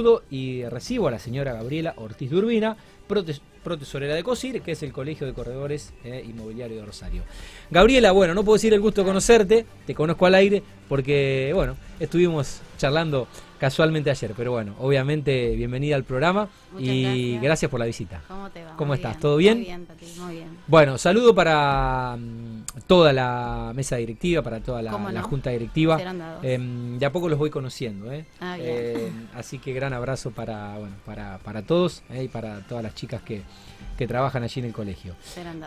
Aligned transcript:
Saludo 0.00 0.22
y 0.30 0.62
recibo 0.66 1.08
a 1.08 1.10
la 1.10 1.18
señora 1.18 1.54
Gabriela 1.54 1.92
Ortiz 1.96 2.30
de 2.30 2.36
Urbina, 2.36 2.76
prote- 3.08 3.40
protesorera 3.64 4.14
de 4.14 4.22
COSIR, 4.22 4.62
que 4.62 4.70
es 4.70 4.82
el 4.84 4.92
Colegio 4.92 5.26
de 5.26 5.32
Corredores 5.32 5.92
eh, 6.04 6.24
Inmobiliario 6.24 6.76
de 6.76 6.86
Rosario. 6.86 7.22
Gabriela, 7.68 8.12
bueno, 8.12 8.32
no 8.32 8.44
puedo 8.44 8.54
decir 8.54 8.72
el 8.72 8.80
gusto 8.80 9.00
de 9.00 9.08
conocerte, 9.08 9.66
te 9.88 9.96
conozco 9.96 10.24
al 10.26 10.36
aire, 10.36 10.62
porque, 10.88 11.50
bueno, 11.52 11.74
estuvimos 11.98 12.60
charlando 12.76 13.26
casualmente 13.58 14.10
ayer, 14.10 14.32
pero 14.36 14.52
bueno, 14.52 14.74
obviamente 14.78 15.54
bienvenida 15.56 15.96
al 15.96 16.04
programa 16.04 16.48
Muchas 16.72 16.88
y 16.88 17.02
gracias. 17.02 17.42
gracias 17.42 17.70
por 17.70 17.80
la 17.80 17.86
visita. 17.86 18.22
¿Cómo 18.28 18.50
te 18.50 18.64
va? 18.64 18.76
¿Cómo 18.76 18.88
Muy 18.88 18.96
estás? 18.96 19.12
bien. 19.12 19.20
¿Todo 19.20 19.36
bien? 19.36 19.56
Muy 19.58 19.66
bien, 19.66 19.86
Tati, 19.86 20.06
muy 20.18 20.34
bien. 20.34 20.58
Bueno, 20.66 20.98
saludo 20.98 21.34
para 21.34 22.16
mm, 22.16 22.64
toda 22.86 23.12
la 23.12 23.72
mesa 23.74 23.96
directiva, 23.96 24.42
para 24.42 24.60
toda 24.60 24.82
la, 24.82 25.22
junta 25.22 25.50
directiva. 25.50 25.98
Em, 26.42 26.98
de 26.98 27.06
a 27.06 27.12
poco 27.12 27.28
los 27.28 27.38
voy 27.38 27.50
conociendo, 27.50 28.10
¿eh? 28.12 28.24
Ah, 28.40 28.56
bien. 28.56 28.68
Eh, 28.68 29.12
así 29.34 29.58
que 29.58 29.72
gran 29.72 29.92
abrazo 29.92 30.30
para, 30.30 30.78
bueno, 30.78 30.94
para, 31.04 31.38
para 31.38 31.62
todos 31.62 32.02
¿eh? 32.10 32.24
y 32.24 32.28
para 32.28 32.60
todas 32.66 32.84
las 32.84 32.94
chicas 32.94 33.22
que, 33.22 33.42
que 33.96 34.06
trabajan 34.06 34.42
allí 34.42 34.60
en 34.60 34.66
el 34.66 34.72
colegio. 34.72 35.14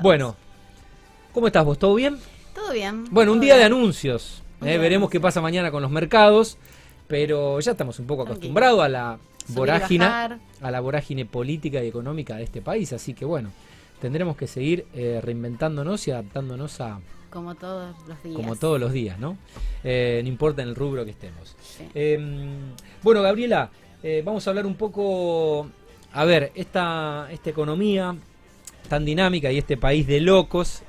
Bueno, 0.01 0.35
¿cómo 1.33 1.47
estás 1.47 1.65
vos? 1.65 1.77
¿Todo 1.77 1.95
bien? 1.95 2.17
todo 2.53 2.73
bien. 2.73 3.05
Bueno, 3.11 3.31
un 3.31 3.39
día 3.39 3.57
de 3.57 3.63
anuncios. 3.63 4.43
Un 4.59 4.67
¿eh? 4.67 4.77
Veremos 4.77 5.09
qué 5.09 5.19
pasa 5.19 5.41
mañana 5.41 5.71
con 5.71 5.81
los 5.81 5.91
mercados, 5.91 6.57
pero 7.11 7.59
ya 7.59 7.71
estamos 7.71 7.99
un 7.99 8.07
poco 8.07 8.23
acostumbrados 8.23 8.79
a 8.79 8.87
la 8.87 9.19
vorágine, 9.49 10.05
a 10.05 10.71
la 10.71 10.79
vorágine 10.79 11.25
política 11.25 11.83
y 11.83 11.87
económica 11.89 12.37
de 12.37 12.43
este 12.43 12.61
país, 12.61 12.93
así 12.93 13.13
que 13.13 13.25
bueno, 13.25 13.51
tendremos 13.99 14.37
que 14.37 14.47
seguir 14.47 14.85
eh, 14.93 15.19
reinventándonos 15.21 16.07
y 16.07 16.11
adaptándonos 16.11 16.79
a 16.79 17.01
Como 17.29 17.53
todos 17.55 17.93
los 18.07 18.23
días. 18.23 18.35
como 18.37 18.55
todos 18.55 18.79
los 18.79 18.93
días, 18.93 19.19
¿no? 19.19 19.37
Eh, 19.83 20.21
no 20.23 20.29
importa 20.29 20.61
en 20.61 20.69
el 20.69 20.75
rubro 20.75 21.03
que 21.03 21.11
estemos. 21.11 21.53
Sí. 21.59 21.83
Eh, 21.93 22.17
bueno, 23.03 23.21
Gabriela, 23.21 23.69
eh, 24.01 24.21
vamos 24.23 24.47
a 24.47 24.51
hablar 24.51 24.65
un 24.65 24.75
poco, 24.75 25.69
a 26.13 26.23
ver, 26.23 26.53
esta, 26.55 27.27
esta 27.29 27.49
economía 27.49 28.15
tan 28.87 29.03
dinámica 29.03 29.51
y 29.51 29.57
este 29.57 29.75
país 29.75 30.07
de 30.07 30.21
locos 30.21 30.83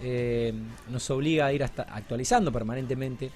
nos 0.88 1.10
obliga 1.10 1.46
a 1.46 1.52
ir 1.52 1.64
hasta 1.64 1.82
actualizando 1.82 2.52
permanentemente 2.52 3.30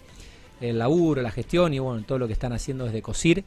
el 0.60 0.78
laburo, 0.78 1.22
la 1.22 1.30
gestión 1.30 1.74
y 1.74 1.78
bueno, 1.78 2.02
todo 2.06 2.18
lo 2.18 2.26
que 2.26 2.32
están 2.32 2.52
haciendo 2.52 2.84
desde 2.84 3.02
COSIR, 3.02 3.44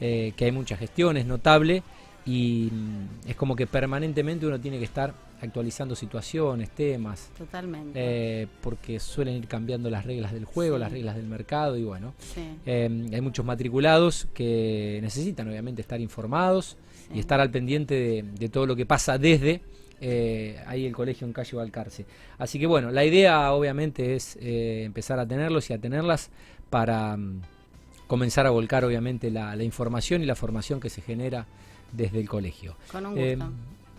eh, 0.00 0.32
que 0.36 0.44
hay 0.46 0.52
mucha 0.52 0.76
gestión, 0.76 1.16
es 1.16 1.26
notable 1.26 1.82
y 2.26 2.68
mm, 2.72 3.28
es 3.28 3.36
como 3.36 3.54
que 3.56 3.66
permanentemente 3.66 4.46
uno 4.46 4.58
tiene 4.60 4.78
que 4.78 4.84
estar 4.84 5.14
actualizando 5.42 5.94
situaciones, 5.96 6.68
temas, 6.70 7.30
Totalmente. 7.38 7.92
eh, 7.94 8.46
porque 8.60 9.00
suelen 9.00 9.36
ir 9.36 9.48
cambiando 9.48 9.88
las 9.88 10.04
reglas 10.04 10.32
del 10.32 10.44
juego, 10.44 10.76
Sí. 10.76 10.80
las 10.80 10.92
reglas 10.92 11.16
del 11.16 11.26
mercado 11.26 11.76
y 11.78 11.84
bueno, 11.84 12.12
sí, 12.18 12.42
eh, 12.66 13.08
hay 13.12 13.20
muchos 13.22 13.44
matriculados 13.44 14.28
que 14.34 14.98
necesitan 15.00 15.48
obviamente 15.48 15.80
estar 15.80 15.98
informados 16.00 16.76
sí. 17.08 17.12
y 17.14 17.20
estar 17.20 17.40
al 17.40 17.50
pendiente 17.50 17.94
de, 17.94 18.22
de 18.38 18.48
todo 18.50 18.66
lo 18.66 18.76
que 18.76 18.84
pasa 18.84 19.16
desde 19.16 19.62
eh, 20.00 20.58
ahí 20.66 20.86
el 20.86 20.94
colegio 20.94 21.26
en 21.26 21.32
calle 21.32 21.56
Balcarce. 21.56 22.06
Así 22.38 22.58
que 22.58 22.66
bueno, 22.66 22.90
la 22.90 23.04
idea 23.04 23.52
obviamente 23.52 24.14
es 24.14 24.36
eh, 24.40 24.82
empezar 24.84 25.18
a 25.18 25.26
tenerlos 25.26 25.68
y 25.70 25.72
a 25.72 25.78
tenerlas 25.78 26.30
para 26.70 27.16
mm, 27.16 27.40
comenzar 28.06 28.46
a 28.46 28.50
volcar 28.50 28.84
obviamente 28.84 29.30
la, 29.30 29.54
la 29.56 29.62
información 29.64 30.22
y 30.22 30.26
la 30.26 30.34
formación 30.34 30.80
que 30.80 30.90
se 30.90 31.02
genera 31.02 31.46
desde 31.92 32.20
el 32.20 32.28
colegio. 32.28 32.76
Con 32.90 33.06
un 33.06 33.18
Eh, 33.18 33.36
gusto. 33.36 33.52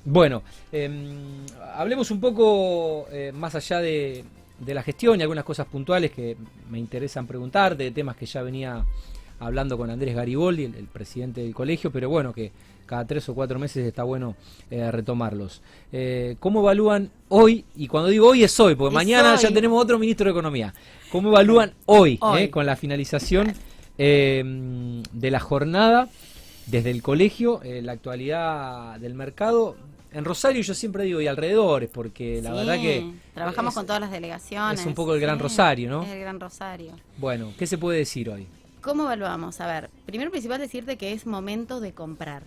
bueno, 0.06 0.44
em, 0.72 1.46
hablemos 1.76 2.10
un 2.12 2.20
poco 2.20 3.08
más 3.34 3.56
allá 3.56 3.80
de, 3.80 4.24
de 4.60 4.74
la 4.74 4.84
gestión 4.84 5.20
y 5.20 5.24
algunas 5.24 5.44
cosas 5.44 5.68
puntuales 5.68 6.12
que 6.12 6.36
me 6.70 6.80
interesan 6.80 7.28
preguntarte, 7.28 7.84
de 7.84 7.92
temas 7.92 8.16
que 8.16 8.26
ya 8.26 8.42
venía 8.42 8.86
hablando 9.40 9.76
con 9.78 9.90
Andrés 9.90 10.16
Gariboldi, 10.16 10.66
el, 10.66 10.76
el 10.76 10.86
presidente 10.86 11.42
del 11.42 11.54
colegio, 11.54 11.92
pero 11.92 12.10
bueno, 12.10 12.32
que 12.32 12.52
cada 12.92 13.06
tres 13.08 13.30
o 13.30 13.34
cuatro 13.34 13.58
meses 13.58 13.88
está 13.88 14.04
bueno 14.04 14.36
eh, 14.70 14.92
retomarlos. 14.92 15.62
Eh, 15.94 16.36
¿Cómo 16.42 16.60
evalúan 16.60 17.10
hoy? 17.30 17.64
Y 17.74 17.88
cuando 17.88 18.10
digo 18.10 18.28
hoy 18.28 18.44
es 18.44 18.60
hoy, 18.60 18.76
porque 18.76 18.90
Es 18.92 18.96
mañana 18.96 19.36
ya 19.38 19.48
hoy. 19.48 19.54
tenemos 19.54 19.82
otro 19.82 19.98
ministro 19.98 20.26
de 20.26 20.32
Economía. 20.32 20.74
¿Cómo 21.10 21.30
evalúan 21.30 21.74
hoy, 21.86 22.18
Hoy. 22.20 22.42
eh, 22.44 22.50
con 22.50 22.66
la 22.66 22.76
finalización 22.76 23.54
de 23.98 25.30
la 25.32 25.40
jornada 25.40 26.10
desde 26.68 26.92
el 26.92 27.02
colegio, 27.02 27.62
la 27.64 27.94
actualidad 27.94 29.00
del 29.00 29.14
mercado? 29.14 29.78
En 30.12 30.26
Rosario 30.26 30.62
yo 30.62 30.74
siempre 30.74 31.06
digo 31.06 31.22
y 31.22 31.28
alrededores, 31.28 31.90
porque 31.90 32.42
la 32.42 32.50
Sí, 32.50 32.56
verdad 32.58 32.74
que 32.76 33.12
Trabajamos 33.34 33.72
es- 33.72 33.76
con 33.78 33.86
todas 33.86 34.02
las 34.02 34.12
delegaciones. 34.12 34.82
es 34.82 34.86
un 34.86 34.94
poco 34.96 35.14
el 35.16 35.22
Gran 35.22 35.40
Rosario, 35.40 35.90
¿no? 35.90 36.04
Es 36.04 36.10
el 36.10 36.20
Gran 36.20 36.42
Rosario. 36.42 36.92
Bueno, 37.18 37.54
¿qué 37.58 37.66
se 37.66 37.78
puede 37.78 38.00
decir 38.00 38.30
hoy? 38.30 38.48
¿Cómo 38.82 39.04
evaluamos? 39.04 39.62
A 39.62 39.68
ver, 39.68 39.90
primero 40.06 40.30
principal 40.30 40.60
decirte 40.60 40.98
que 40.98 41.14
es 41.14 41.26
momento 41.26 41.80
de 41.80 41.94
comprar. 41.94 42.44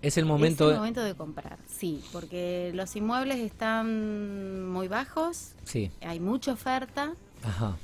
Es 0.00 0.16
el 0.16 0.26
momento 0.26 0.66
es 0.68 0.72
el 0.74 0.78
momento 0.78 1.02
de 1.02 1.14
comprar, 1.14 1.58
sí, 1.68 2.02
porque 2.12 2.70
los 2.74 2.94
inmuebles 2.94 3.38
están 3.38 4.66
muy 4.70 4.86
bajos, 4.88 5.52
Sí, 5.64 5.90
hay 6.00 6.20
mucha 6.20 6.52
oferta, 6.52 7.14
ajá, 7.42 7.76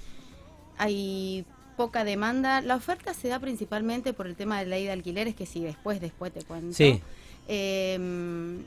hay 0.79 1.45
poca 1.77 2.05
demanda. 2.05 2.61
La 2.61 2.77
oferta 2.77 3.15
se 3.15 3.27
da 3.29 3.41
principalmente 3.41 4.13
por 4.13 4.27
el 4.29 4.37
tema 4.37 4.61
de 4.61 4.67
ley 4.67 4.85
de 4.85 4.93
alquileres, 4.93 5.35
que 5.35 5.45
sí, 5.47 5.61
después, 5.63 6.01
después 6.01 6.33
te 6.33 6.43
cuento. 6.45 6.75
sí, 6.75 7.01
Eh, 7.49 8.59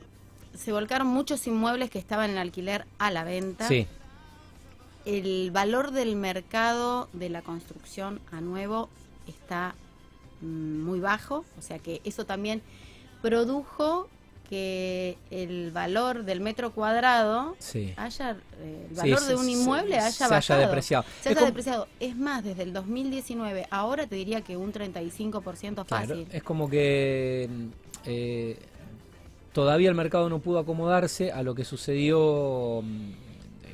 se 0.54 0.72
volcaron 0.72 1.06
muchos 1.06 1.46
inmuebles 1.46 1.88
que 1.90 1.98
estaban 1.98 2.30
en 2.30 2.38
alquiler 2.38 2.84
a 2.98 3.10
la 3.10 3.24
venta. 3.24 3.66
sí, 3.68 3.86
El 5.04 5.50
valor 5.52 5.90
del 5.92 6.16
mercado 6.16 7.08
de 7.12 7.28
la 7.30 7.42
construcción 7.42 8.20
a 8.30 8.40
nuevo 8.40 8.88
está 9.26 9.74
mm, 10.42 10.82
muy 10.82 11.00
bajo, 11.00 11.44
o 11.58 11.62
sea 11.62 11.78
que 11.78 12.00
eso 12.04 12.26
también 12.26 12.60
produjo 13.22 14.08
que 14.48 15.18
el 15.30 15.70
valor 15.72 16.24
del 16.24 16.40
metro 16.40 16.70
cuadrado 16.72 17.54
sí. 17.58 17.92
haya 17.98 18.30
eh, 18.60 18.86
el 18.88 18.96
Sí, 18.96 19.00
valor 19.02 19.18
se- 19.20 19.28
de 19.28 19.34
un 19.36 19.44
se- 19.44 19.50
inmueble 19.50 19.96
haya 19.98 20.10
se 20.10 20.24
haya 20.24 20.34
bajado. 20.36 20.60
depreciado. 20.62 21.04
Se 21.20 21.30
Es 21.32 21.36
haya 21.36 21.46
depreciado. 21.46 21.86
Es 22.00 22.16
más, 22.16 22.42
desde 22.44 22.62
el 22.62 22.72
2019, 22.72 23.66
ahora 23.70 24.06
te 24.06 24.14
diría 24.16 24.40
que 24.40 24.56
un 24.56 24.72
35% 24.72 25.84
fácil. 25.84 26.06
Claro, 26.24 26.26
es 26.32 26.42
como 26.42 26.70
que 26.70 27.48
eh, 28.06 28.56
todavía 29.52 29.90
el 29.90 29.94
mercado 29.94 30.30
no 30.30 30.38
pudo 30.38 30.60
acomodarse 30.60 31.30
a 31.30 31.42
lo 31.42 31.54
que 31.54 31.64
sucedió 31.66 32.80
mm, 32.82 33.10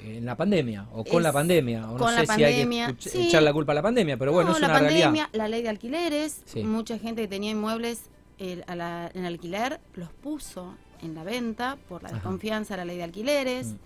en 0.08 0.24
la 0.24 0.36
pandemia 0.36 0.86
o 0.92 1.04
con 1.04 1.18
Es- 1.18 1.22
la 1.22 1.32
pandemia. 1.32 1.88
O 1.88 1.92
no 1.92 1.98
con 1.98 2.14
sé 2.14 2.26
la 2.26 2.34
si 2.34 2.42
hay 2.42 2.52
pandemia, 2.52 2.92
que 2.94 3.10
sí. 3.10 3.28
echar 3.28 3.44
la 3.44 3.52
culpa 3.52 3.70
a 3.72 3.74
la 3.76 3.82
pandemia, 3.82 4.16
pero 4.16 4.32
bueno, 4.32 4.50
No, 4.50 4.56
es 4.56 4.60
la 4.60 4.66
una 4.68 4.74
pandemia, 4.80 5.04
realidad. 5.04 5.28
la 5.34 5.46
ley 5.48 5.62
de 5.62 5.68
alquileres, 5.68 6.42
Sí. 6.46 6.64
mucha 6.64 6.98
gente 6.98 7.22
que 7.22 7.28
tenía 7.28 7.52
inmuebles 7.52 8.00
el- 8.38 8.64
a 8.66 8.74
la- 8.76 9.10
en 9.14 9.24
alquiler 9.24 9.80
los 9.94 10.10
puso 10.10 10.74
en 11.02 11.14
la 11.14 11.24
venta 11.24 11.76
por 11.88 12.02
la 12.02 12.08
Ajá. 12.08 12.16
desconfianza 12.16 12.74
de 12.74 12.78
la 12.78 12.84
ley 12.86 12.96
de 12.96 13.02
alquileres. 13.04 13.68
Mm. 13.68 13.76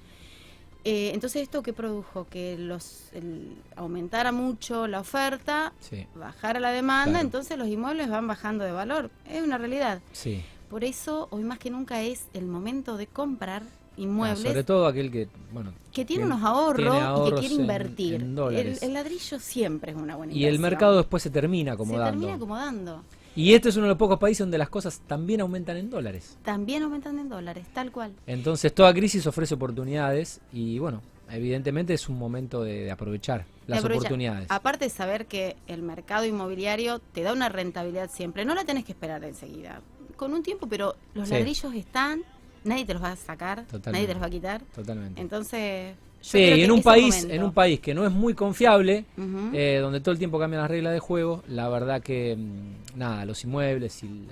Eh, 0.84 1.10
entonces, 1.12 1.42
¿esto 1.42 1.62
qué 1.62 1.72
produjo? 1.72 2.26
Que 2.30 2.56
los 2.56 3.10
el- 3.12 3.56
aumentara 3.76 4.30
mucho 4.32 4.86
la 4.86 5.00
oferta, 5.00 5.72
Sí, 5.80 6.06
bajara 6.14 6.60
la 6.60 6.70
demanda, 6.70 7.10
Claro. 7.12 7.24
entonces 7.26 7.58
los 7.58 7.68
inmuebles 7.68 8.08
van 8.08 8.26
bajando 8.26 8.64
de 8.64 8.72
valor. 8.72 9.10
Es 9.28 9.42
una 9.42 9.58
realidad. 9.58 10.00
sí. 10.12 10.42
Por 10.70 10.84
eso, 10.84 11.28
hoy 11.30 11.44
más 11.44 11.58
que 11.58 11.70
nunca 11.70 12.02
es 12.02 12.26
el 12.34 12.44
momento 12.44 12.98
de 12.98 13.06
comprar 13.06 13.62
Ah, 13.62 13.94
inmuebles 13.96 14.42
sobre 14.46 14.64
todo 14.64 14.86
aquel 14.86 15.10
que, 15.10 15.26
bueno, 15.50 15.72
que 15.92 16.04
tiene 16.04 16.24
que 16.24 16.26
unos 16.26 16.42
ahorros, 16.44 16.94
tiene 16.94 16.98
y 16.98 17.30
que 17.32 17.38
quiere 17.40 17.54
en- 17.54 17.60
invertir. 17.62 18.14
en 18.16 18.38
el, 18.38 18.78
el 18.82 18.92
ladrillo 18.92 19.38
siempre 19.40 19.92
es 19.92 19.96
una 19.98 20.16
buena 20.16 20.32
y 20.34 20.44
el 20.44 20.56
inversión. 20.56 20.62
mercado 20.62 20.96
después 20.98 21.22
se 21.22 21.30
termina 21.30 21.70
se 21.70 21.74
acomodando. 21.74 22.10
termina 22.10 22.34
acomodando. 22.34 23.02
Y 23.38 23.54
este 23.54 23.68
es 23.68 23.76
uno 23.76 23.84
de 23.84 23.90
los 23.90 23.98
pocos 23.98 24.18
países 24.18 24.40
donde 24.40 24.58
las 24.58 24.68
cosas 24.68 25.00
también 25.06 25.40
aumentan 25.42 25.76
en 25.76 25.90
dólares. 25.90 26.36
También 26.42 26.82
aumentan 26.82 27.20
en 27.20 27.28
dólares, 27.28 27.68
tal 27.72 27.92
cual. 27.92 28.12
Entonces 28.26 28.74
toda 28.74 28.92
crisis 28.92 29.24
ofrece 29.28 29.54
oportunidades 29.54 30.40
y 30.52 30.80
bueno, 30.80 31.02
evidentemente 31.30 31.94
es 31.94 32.08
un 32.08 32.18
momento 32.18 32.64
de, 32.64 32.80
de 32.84 32.90
aprovechar 32.90 33.44
las 33.68 33.78
Aprovecha- 33.78 33.98
oportunidades. 34.00 34.46
Aparte 34.50 34.86
de 34.86 34.90
saber 34.90 35.26
que 35.26 35.56
el 35.68 35.82
mercado 35.82 36.24
inmobiliario 36.24 36.98
te 36.98 37.22
da 37.22 37.32
una 37.32 37.48
rentabilidad 37.48 38.10
siempre, 38.10 38.44
no 38.44 38.56
la 38.56 38.64
tenés 38.64 38.84
que 38.84 38.90
esperar 38.90 39.22
enseguida. 39.22 39.82
Con 40.16 40.32
un 40.32 40.42
tiempo, 40.42 40.66
pero 40.66 40.96
los 41.14 41.28
Sí. 41.28 41.34
ladrillos 41.34 41.72
están, 41.74 42.22
nadie 42.64 42.84
te 42.86 42.94
los 42.94 43.02
va 43.04 43.12
a 43.12 43.16
sacar, 43.16 43.60
Totalmente. 43.66 43.92
nadie 43.92 44.06
te 44.08 44.14
los 44.14 44.22
va 44.22 44.26
a 44.26 44.30
quitar. 44.30 44.62
Totalmente. 44.74 45.20
Entonces, 45.20 45.94
Sí, 46.20 46.38
y 46.38 46.62
en 46.62 46.70
un 46.72 46.82
país, 46.82 47.14
momento. 47.16 47.34
en 47.34 47.42
un 47.44 47.52
país 47.52 47.80
que 47.80 47.94
no 47.94 48.04
es 48.04 48.12
muy 48.12 48.34
confiable, 48.34 49.04
eh, 49.52 49.78
donde 49.80 50.00
todo 50.00 50.12
el 50.12 50.18
tiempo 50.18 50.38
cambian 50.38 50.62
las 50.62 50.70
reglas 50.70 50.92
de 50.92 50.98
juego, 50.98 51.42
la 51.48 51.68
verdad 51.68 52.02
que 52.02 52.36
mm, 52.36 52.98
nada, 52.98 53.24
los 53.24 53.42
inmuebles 53.44 54.02
y 54.02 54.26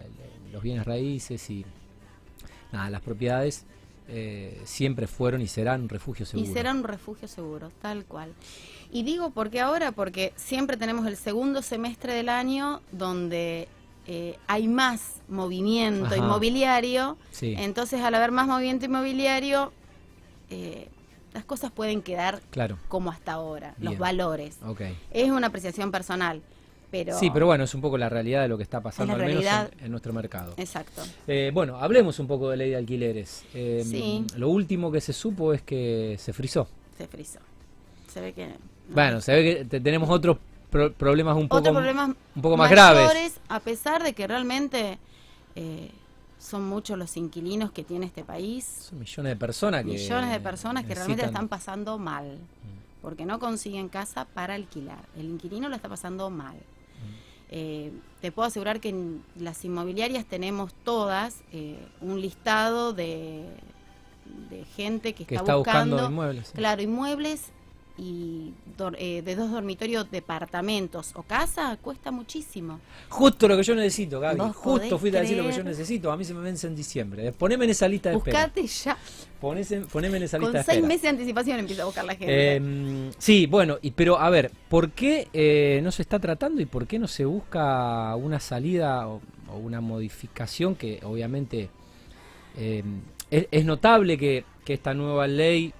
los 0.53 0.63
bienes 0.63 0.85
raíces 0.85 1.49
y 1.49 1.65
nada, 2.73 2.91
las 2.91 3.01
propiedades 3.03 3.65
eh, 4.09 4.61
siempre 4.65 5.07
fueron 5.07 5.41
y 5.43 5.47
serán 5.47 5.83
un 5.83 5.89
refugio 5.89 6.27
seguro. 6.27 6.49
Y 6.51 6.53
será 6.53 6.73
un 6.73 6.85
refugio 6.85 7.29
seguro, 7.29 7.71
tal 7.83 8.05
cual. 8.05 8.33
Y 8.93 9.03
digo 9.03 9.31
porque 9.31 9.61
ahora, 9.61 9.93
porque 9.93 10.33
siempre 10.37 10.77
tenemos 10.77 11.07
el 11.07 11.17
segundo 11.17 11.63
semestre 11.63 12.15
del 12.15 12.29
año 12.29 12.83
donde 12.93 13.69
eh, 14.07 14.37
hay 14.47 14.69
más 14.69 15.23
movimiento 15.29 16.07
Ajá. 16.07 16.19
inmobiliario, 16.19 17.17
Sí, 17.33 17.55
entonces 17.59 18.01
al 18.01 18.15
haber 18.15 18.31
más 18.31 18.47
movimiento 18.47 18.85
inmobiliario, 18.87 19.73
eh, 20.51 20.89
las 21.37 21.45
cosas 21.45 21.71
pueden 21.71 22.03
quedar 22.03 22.41
claro. 22.51 22.79
como 22.89 23.11
hasta 23.11 23.33
ahora, 23.33 23.75
los 23.79 23.99
valores. 23.99 24.59
Es 25.11 25.31
una 25.31 25.49
apreciación 25.49 25.91
personal. 25.93 26.41
Pero 26.91 27.19
Sí, 27.19 27.31
pero 27.31 27.47
bueno, 27.47 27.65
es 27.65 27.75
un 27.75 27.81
poco 27.81 27.99
la 27.99 28.09
realidad 28.09 28.43
de 28.43 28.49
lo 28.49 28.57
que 28.57 28.63
está 28.63 28.81
pasando, 28.81 29.15
Es 29.17 29.21
al 29.21 29.27
menos 29.27 29.45
en, 29.45 29.85
en 29.87 29.91
nuestro 29.91 30.13
mercado. 30.13 30.55
Exacto. 30.57 31.03
Eh, 31.27 31.51
bueno, 31.53 31.77
hablemos 31.79 32.19
un 32.21 32.29
poco 32.29 32.49
de 32.49 32.57
ley 32.57 32.71
de 32.71 32.77
alquileres. 32.77 33.45
Eh, 33.55 33.83
Sí. 33.85 34.25
Lo 34.37 34.49
último 34.49 34.91
que 34.93 35.01
se 35.01 35.13
supo 35.13 35.53
es 35.53 35.63
que 35.63 36.17
se 36.19 36.33
frizó. 36.33 36.69
Se 36.97 37.07
frizó. 37.09 37.41
Se 38.13 38.21
ve 38.21 38.33
que... 38.33 38.47
no 38.47 38.55
Bueno, 38.91 39.21
se 39.21 39.35
ve 39.35 39.43
que 39.45 39.65
te- 39.65 39.81
tenemos 39.81 40.09
otros 40.09 40.39
pro- 40.71 40.93
problemas 40.93 41.37
un 41.37 41.49
poco, 41.49 41.59
Otros 41.59 41.75
problemas 41.75 42.11
un 42.37 42.41
poco 42.43 42.57
más 42.57 42.71
graves. 42.71 43.05
mayores, 43.05 43.41
a 43.49 43.59
pesar 43.61 44.03
de 44.05 44.13
que 44.13 44.27
realmente 44.29 44.99
eh, 45.57 45.91
son 46.47 46.69
muchos 46.69 46.97
los 46.97 47.17
inquilinos 47.17 47.73
que 47.73 47.83
tiene 47.83 48.07
este 48.07 48.23
país, 48.23 48.65
Son 48.89 48.99
millones 49.01 49.31
de 49.33 49.37
personas 49.37 49.85
que. 49.85 49.91
millones 49.91 50.31
de 50.31 50.41
personas 50.41 50.85
que 50.85 50.95
realmente 50.95 51.23
la 51.23 51.29
están 51.29 51.49
pasando 51.49 51.99
mal, 51.99 52.39
porque 53.03 53.27
no 53.27 53.39
consiguen 53.41 53.89
casa 53.89 54.27
para 54.27 54.55
alquilar. 54.55 55.05
El 55.17 55.27
inquilino 55.27 55.69
lo 55.69 55.75
está 55.75 55.89
pasando 55.89 56.31
mal. 56.31 56.57
Eh, 57.49 57.93
te 58.21 58.33
puedo 58.33 58.49
asegurar 58.49 58.81
que 58.81 58.89
en 58.89 59.23
las 59.39 59.65
inmobiliarias 59.65 60.25
tenemos 60.25 60.75
todas 60.85 61.43
eh, 61.53 61.79
un 62.01 62.21
listado 62.21 62.93
de, 62.93 63.45
de 64.51 64.65
gente 64.65 65.13
que, 65.15 65.25
que 65.25 65.37
está, 65.37 65.45
está 65.45 65.57
buscando, 65.57 65.97
buscando 65.97 66.11
inmuebles. 66.13 66.49
sí. 66.49 66.53
Claro, 66.55 66.83
inmuebles 66.83 67.53
y 67.99 68.53
eh, 68.99 69.23
de 69.23 69.37
dos 69.37 69.51
dormitorios, 69.51 70.11
departamentos 70.11 71.13
o 71.15 71.23
casa 71.23 71.79
cuesta 71.81 72.11
muchísimo. 72.11 72.79
Justo 73.09 73.49
lo 73.49 73.57
que 73.57 73.63
yo 73.63 73.75
necesito, 73.75 74.21
Gaby. 74.21 74.39
¿Vos 74.39 74.57
Justo 74.57 74.99
fuiste 74.99 75.19
a 75.19 75.23
decir 75.23 75.39
lo 75.39 75.49
que 75.49 75.57
yo 75.57 75.65
necesito. 75.65 76.13
A 76.13 76.17
mí 76.17 76.25
se 76.25 76.35
me 76.35 76.41
vence 76.41 76.67
en 76.67 76.77
diciembre. 76.77 77.33
Poneme 77.33 77.65
en 77.65 77.71
esa 77.71 77.89
lista 77.89 78.11
de 78.11 78.17
espera. 78.17 78.39
Buscate 78.39 78.67
ya. 78.67 78.99
Poneme 79.41 80.19
en 80.19 80.23
esa 80.25 80.39
lista 80.39 80.53
Con 80.53 80.53
de 80.53 80.65
seis 80.65 80.83
meses 80.83 81.03
de 81.03 81.09
anticipación 81.09 81.59
empieza 81.59 81.83
a 81.83 81.85
buscar 81.87 82.05
la 82.05 82.15
gente. 82.15 82.57
Eh, 82.57 83.11
sí, 83.19 83.47
bueno, 83.47 83.79
y, 83.81 83.93
pero 83.93 84.19
a 84.19 84.29
ver, 84.31 84.51
¿por 84.69 84.91
qué 84.91 85.29
eh, 85.33 85.81
no 85.83 85.91
se 85.91 86.03
está 86.03 86.19
tratando 86.19 86.61
y 86.61 86.67
por 86.67 86.87
qué 86.87 86.99
no 86.99 87.09
se 87.09 87.25
busca 87.25 88.15
una 88.17 88.41
salida 88.41 89.09
o, 89.09 89.21
o 89.51 89.57
una 89.57 89.81
modificación 89.81 90.75
que 90.75 91.01
obviamente 91.03 91.71
eh, 92.59 92.83
es, 93.31 93.47
es 93.51 93.65
notable 93.65 94.19
que, 94.19 94.45
que 94.65 94.75
esta 94.75 94.95
nueva 94.95 95.27
ley 95.27 95.73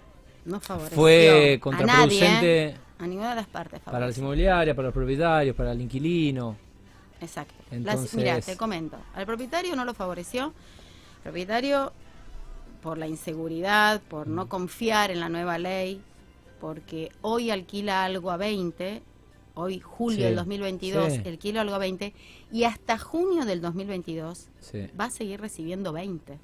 no 0.47 0.61
favoreció 0.61 0.97
fue 0.97 1.29
a 1.29 1.33
nadie, 1.33 1.53
¿eh? 1.55 1.61
contraproducente 1.61 2.77
a 2.99 3.07
ninguna 3.07 3.31
de 3.31 3.37
las 3.37 3.47
partes. 3.47 3.81
para 3.81 4.07
las 4.07 4.17
inmobiliarias, 4.19 4.75
para 4.75 4.87
los 4.89 4.95
propietarios, 4.95 5.55
para 5.55 5.73
el 5.73 5.81
inquilino? 5.83 6.57
Exacto. 7.21 7.55
Entonces- 7.71 8.15
mira, 8.15 8.41
te 8.41 8.57
comento. 8.57 8.97
Al 9.15 9.27
propietario 9.27 9.75
no 9.77 9.85
lo 9.85 9.95
favoreció. 9.95 10.53
El 11.19 11.23
propietario, 11.23 11.93
por 12.83 12.99
la 12.99 13.07
inseguridad, 13.09 14.01
por 14.03 14.29
Mm. 14.29 14.35
no 14.35 14.49
confiar 14.49 15.11
en 15.11 15.21
la 15.21 15.29
nueva 15.29 15.59
ley, 15.59 16.01
porque 16.61 17.11
hoy 17.23 17.51
alquila 17.51 18.05
algo 18.05 18.31
a 18.31 18.37
20, 18.37 19.03
hoy 19.55 19.81
julio 19.81 20.19
Sí, 20.19 20.23
del 20.25 20.37
2022 20.37 21.13
sí. 21.15 21.23
alquila 21.27 21.63
algo 21.63 21.75
a 21.75 21.79
20, 21.79 22.13
y 22.53 22.65
hasta 22.65 22.99
junio 22.99 23.45
del 23.45 23.61
2022 23.61 24.49
Sí, 24.61 24.87
va 24.99 25.07
a 25.07 25.11
seguir 25.11 25.41
recibiendo 25.41 25.93
20. 25.93 26.39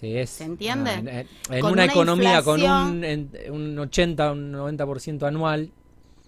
Sí, 0.00 0.16
es, 0.16 0.30
¿Se 0.30 0.44
entiende? 0.44 0.92
en, 0.92 1.08
en- 1.08 1.28
en 1.50 1.60
Con 1.60 1.72
una, 1.72 1.82
una 1.82 1.84
economía 1.84 2.42
con 2.42 2.62
un, 2.62 3.04
en- 3.04 3.30
un 3.50 3.78
80, 3.78 4.32
un 4.32 4.52
90% 4.52 5.26
anual, 5.26 5.70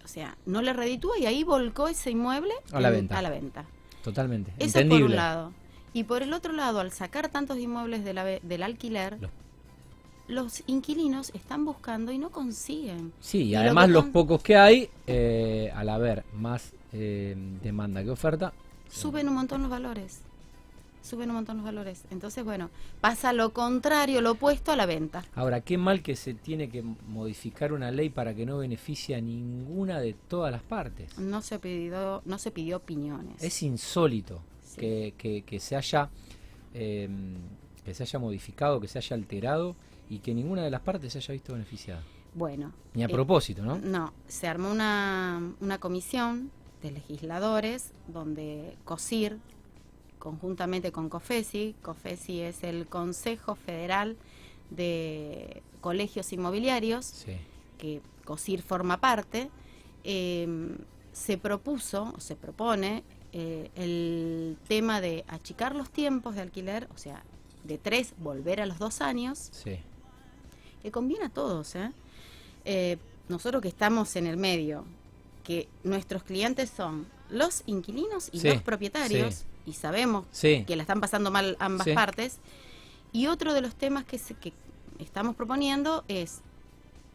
O 0.03 0.07
sea, 0.07 0.35
no 0.45 0.61
le 0.61 0.73
reditúa 0.73 1.17
y 1.19 1.25
ahí 1.25 1.43
volcó 1.43 1.87
ese 1.87 2.11
inmueble 2.11 2.53
A 2.71 2.79
la 2.81 2.87
en- 2.89 2.93
venta. 2.95 3.17
A 3.17 3.21
la 3.21 3.29
venta. 3.29 3.65
totalmente. 4.03 4.51
Eso 4.59 4.73
por 4.73 4.81
entendible. 4.81 5.05
un 5.05 5.15
lado. 5.15 5.53
Y 5.93 6.03
por 6.03 6.21
el 6.21 6.33
otro 6.33 6.53
lado, 6.53 6.79
al 6.79 6.91
sacar 6.91 7.29
tantos 7.29 7.57
inmuebles 7.57 8.03
de 8.03 8.13
la 8.13 8.23
del 8.23 8.63
alquiler, 8.63 9.17
Los- 9.19 9.31
los 10.27 10.63
inquilinos 10.67 11.31
están 11.33 11.65
buscando 11.65 12.11
y 12.11 12.17
no 12.19 12.29
consiguen. 12.29 13.11
Sí, 13.19 13.43
y 13.45 13.51
lo 13.53 13.59
además 13.61 13.89
los 13.89 14.05
pocos 14.05 14.43
que 14.43 14.55
hay, 14.55 14.89
eh, 15.07 15.71
al 15.75 15.89
haber 15.89 16.23
más 16.33 16.73
eh, 16.93 17.35
demanda 17.63 18.03
que 18.03 18.09
oferta, 18.11 18.51
Suben 18.91 19.27
un 19.29 19.35
montón 19.35 19.61
los 19.61 19.69
valores. 19.71 20.21
Suben 21.01 21.29
un 21.29 21.35
montón 21.37 21.57
los 21.57 21.65
valores. 21.65 22.03
Entonces, 22.11 22.43
bueno, 22.43 22.69
pasa 23.01 23.33
lo 23.33 23.51
contrario, 23.53 24.21
lo 24.21 24.31
opuesto 24.31 24.71
a 24.71 24.75
la 24.75 24.85
venta. 24.85 25.23
Ahora, 25.35 25.61
qué 25.61 25.77
mal 25.77 26.01
que 26.03 26.15
se 26.15 26.33
tiene 26.33 26.69
que 26.69 26.81
modificar 26.81 27.71
una 27.73 27.89
ley 27.91 28.09
para 28.09 28.33
que 28.35 28.45
no 28.45 28.57
beneficie 28.59 29.15
a 29.15 29.21
ninguna 29.21 29.99
de 29.99 30.13
todas 30.13 30.51
las 30.51 30.61
partes. 30.61 31.17
No 31.17 31.41
se 31.41 31.57
pidió, 31.59 32.21
no 32.25 32.37
se 32.37 32.51
pidió 32.51 32.77
opiniones. 32.77 33.41
Es 33.43 33.63
insólito 33.63 34.41
Sí. 34.63 34.81
que, 34.81 35.13
que- 35.17 35.41
que 35.43 35.59
se 35.59 35.75
haya 35.75 36.09
eh, 36.73 37.09
que 37.83 37.93
se 37.95 38.03
haya 38.03 38.19
modificado, 38.19 38.79
que 38.79 38.87
se 38.87 38.99
haya 38.99 39.15
alterado 39.15 39.75
y 40.09 40.19
que 40.19 40.35
ninguna 40.35 40.63
de 40.63 40.69
las 40.69 40.81
partes 40.81 41.11
se 41.13 41.17
haya 41.19 41.31
visto 41.33 41.53
beneficiada. 41.53 42.03
Bueno. 42.35 42.71
Ni 42.93 43.01
a 43.01 43.07
eh, 43.07 43.09
propósito, 43.09 43.63
¿no? 43.63 43.79
No, 43.79 44.13
se 44.27 44.47
armó 44.47 44.69
una, 44.69 45.41
una 45.61 45.79
comisión 45.79 46.51
de 46.83 46.91
legisladores 46.91 47.91
donde 48.07 48.77
COSIR, 48.85 49.37
conjuntamente 50.19 50.91
con 50.91 51.09
COFESI, 51.09 51.75
COFESI 51.81 52.41
es 52.41 52.63
el 52.63 52.85
Consejo 52.87 53.55
Federal 53.55 54.17
de 54.69 55.63
Colegios 55.81 56.31
Inmobiliarios, 56.33 57.05
Sí. 57.05 57.37
que 57.77 58.01
COSIR 58.25 58.61
forma 58.61 58.99
parte, 58.99 59.49
eh, 60.03 60.77
se 61.13 61.37
propuso 61.37 62.13
o 62.15 62.19
se 62.19 62.35
propone 62.35 63.03
eh, 63.31 63.69
el 63.75 64.57
tema 64.67 65.01
de 65.01 65.23
achicar 65.27 65.75
los 65.75 65.89
tiempos 65.91 66.33
de 66.35 66.41
alquiler, 66.41 66.87
o 66.95 66.97
sea, 66.97 67.23
de 67.63 67.77
tres 67.77 68.13
volver 68.17 68.59
a 68.61 68.65
los 68.65 68.79
dos 68.79 69.01
años, 69.01 69.49
Sí. 69.51 69.77
que 70.81 70.91
conviene 70.91 71.25
a 71.25 71.29
todos. 71.29 71.75
¿eh? 71.75 71.91
Eh, 72.65 72.97
nosotros 73.27 73.61
que 73.61 73.67
estamos 73.67 74.15
en 74.15 74.25
el 74.27 74.37
medio, 74.37 74.83
que 75.43 75.67
nuestros 75.83 76.23
clientes 76.23 76.71
son 76.75 77.05
los 77.29 77.61
inquilinos 77.67 78.29
y 78.31 78.39
Sí, 78.39 78.47
los 78.49 78.63
propietarios, 78.63 79.45
y 79.69 79.73
sabemos 79.73 80.25
Sí. 80.31 80.63
que 80.67 80.75
la 80.75 80.83
están 80.83 80.99
pasando 80.99 81.31
mal 81.31 81.55
ambas 81.59 81.85
Sí. 81.85 81.93
partes. 81.93 82.37
Y 83.11 83.27
otro 83.27 83.53
de 83.53 83.61
los 83.61 83.75
temas 83.75 84.03
que, 84.03 84.17
se- 84.17 84.33
que 84.35 84.53
estamos 84.99 85.35
proponiendo 85.35 86.03
es 86.07 86.41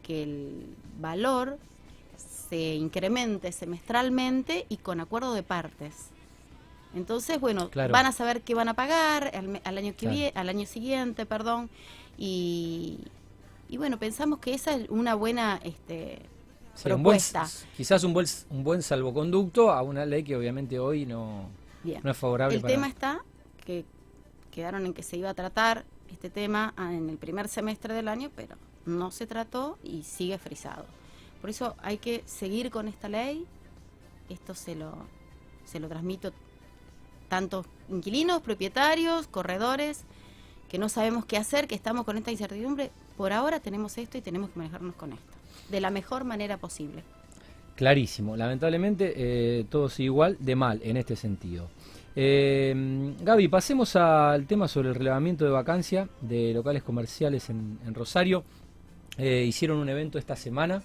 que 0.03 0.23
el 0.23 0.65
valor 0.99 1.57
se 2.17 2.75
incremente 2.75 3.51
semestralmente 3.51 4.65
y 4.69 4.77
con 4.77 4.99
acuerdo 4.99 5.33
de 5.33 5.43
partes. 5.43 5.93
Entonces, 6.95 7.39
bueno, 7.39 7.69
Claro. 7.69 7.91
van 7.91 8.05
a 8.05 8.11
saber 8.11 8.41
qué 8.41 8.53
van 8.55 8.69
a 8.69 8.73
pagar 8.73 9.31
al, 9.65 9.77
año 9.77 9.91
que 9.93 10.05
Claro. 10.07 10.15
vie- 10.15 10.31
al 10.35 10.47
año 10.49 10.65
siguiente, 10.65 11.25
perdón, 11.25 11.69
y, 12.17 12.99
y 13.67 13.77
bueno, 13.77 13.99
pensamos 13.99 14.39
que 14.39 14.53
esa 14.53 14.75
es 14.75 14.89
una 14.89 15.15
buena 15.15 15.59
este, 15.63 16.19
Sí, 16.75 16.89
un 16.91 17.03
buen- 17.03 17.17
propuesta. 17.17 17.47
quizás 17.75 18.03
un 18.03 18.13
buen, 18.13 18.25
un 18.49 18.63
buen 18.63 18.81
salvoconducto 18.81 19.71
a 19.71 19.81
una 19.81 20.05
ley 20.05 20.23
que 20.23 20.35
obviamente 20.37 20.77
hoy 20.79 21.05
no, 21.05 21.49
Bien. 21.85 22.01
no 22.03 22.11
es 22.11 22.17
favorable 22.17 22.55
El 22.55 22.61
para... 22.61 22.73
tema 22.73 22.87
está 22.87 23.23
que 23.65 23.85
quedaron 24.51 24.85
en 24.85 24.93
que 24.93 25.03
se 25.03 25.17
iba 25.17 25.29
a 25.29 25.33
tratar 25.33 25.85
este 26.11 26.29
tema 26.29 26.73
ah, 26.77 26.93
en 26.93 27.09
el 27.09 27.17
primer 27.17 27.47
semestre 27.47 27.93
del 27.93 28.07
año, 28.07 28.31
pero 28.35 28.55
no 28.85 29.11
se 29.11 29.27
trató 29.27 29.77
y 29.83 30.03
sigue 30.03 30.37
frisado. 30.37 30.85
Por 31.41 31.49
eso 31.49 31.75
hay 31.81 31.97
que 31.97 32.23
seguir 32.25 32.71
con 32.71 32.87
esta 32.87 33.09
ley. 33.09 33.45
Esto 34.29 34.55
se 34.55 34.75
lo, 34.75 34.93
se 35.65 35.79
lo 35.79 35.87
transmito 35.87 36.31
tanto 37.27 37.65
inquilinos, 37.89 38.41
propietarios, 38.41 39.27
corredores, 39.27 40.03
que 40.69 40.77
no 40.77 40.89
sabemos 40.89 41.25
qué 41.25 41.37
hacer, 41.37 41.67
que 41.67 41.75
estamos 41.75 42.05
con 42.05 42.17
esta 42.17 42.31
incertidumbre. 42.31 42.91
Por 43.17 43.33
ahora 43.33 43.59
tenemos 43.59 43.97
esto 43.97 44.17
y 44.17 44.21
tenemos 44.21 44.49
que 44.49 44.59
manejarnos 44.59 44.95
con 44.95 45.13
esto, 45.13 45.33
de 45.69 45.81
la 45.81 45.89
mejor 45.89 46.23
manera 46.23 46.57
posible. 46.57 47.03
Clarísimo. 47.75 48.35
Lamentablemente 48.37 49.13
eh, 49.15 49.65
todo 49.69 49.89
sigue 49.89 50.05
igual 50.05 50.37
de 50.39 50.55
mal 50.55 50.79
en 50.83 50.97
este 50.97 51.15
sentido. 51.15 51.67
Eh, 52.15 53.13
Gaby, 53.21 53.47
pasemos 53.49 53.95
al 53.97 54.45
tema 54.45 54.67
sobre 54.67 54.89
el 54.89 54.95
relevamiento 54.95 55.43
de 55.43 55.51
vacancia 55.51 56.07
de 56.21 56.53
locales 56.53 56.81
comerciales 56.83 57.49
en, 57.49 57.77
en 57.85 57.93
Rosario. 57.93 58.43
Eh, 59.17 59.43
hicieron 59.47 59.77
un 59.79 59.89
evento 59.89 60.17
esta 60.17 60.35
semana. 60.35 60.81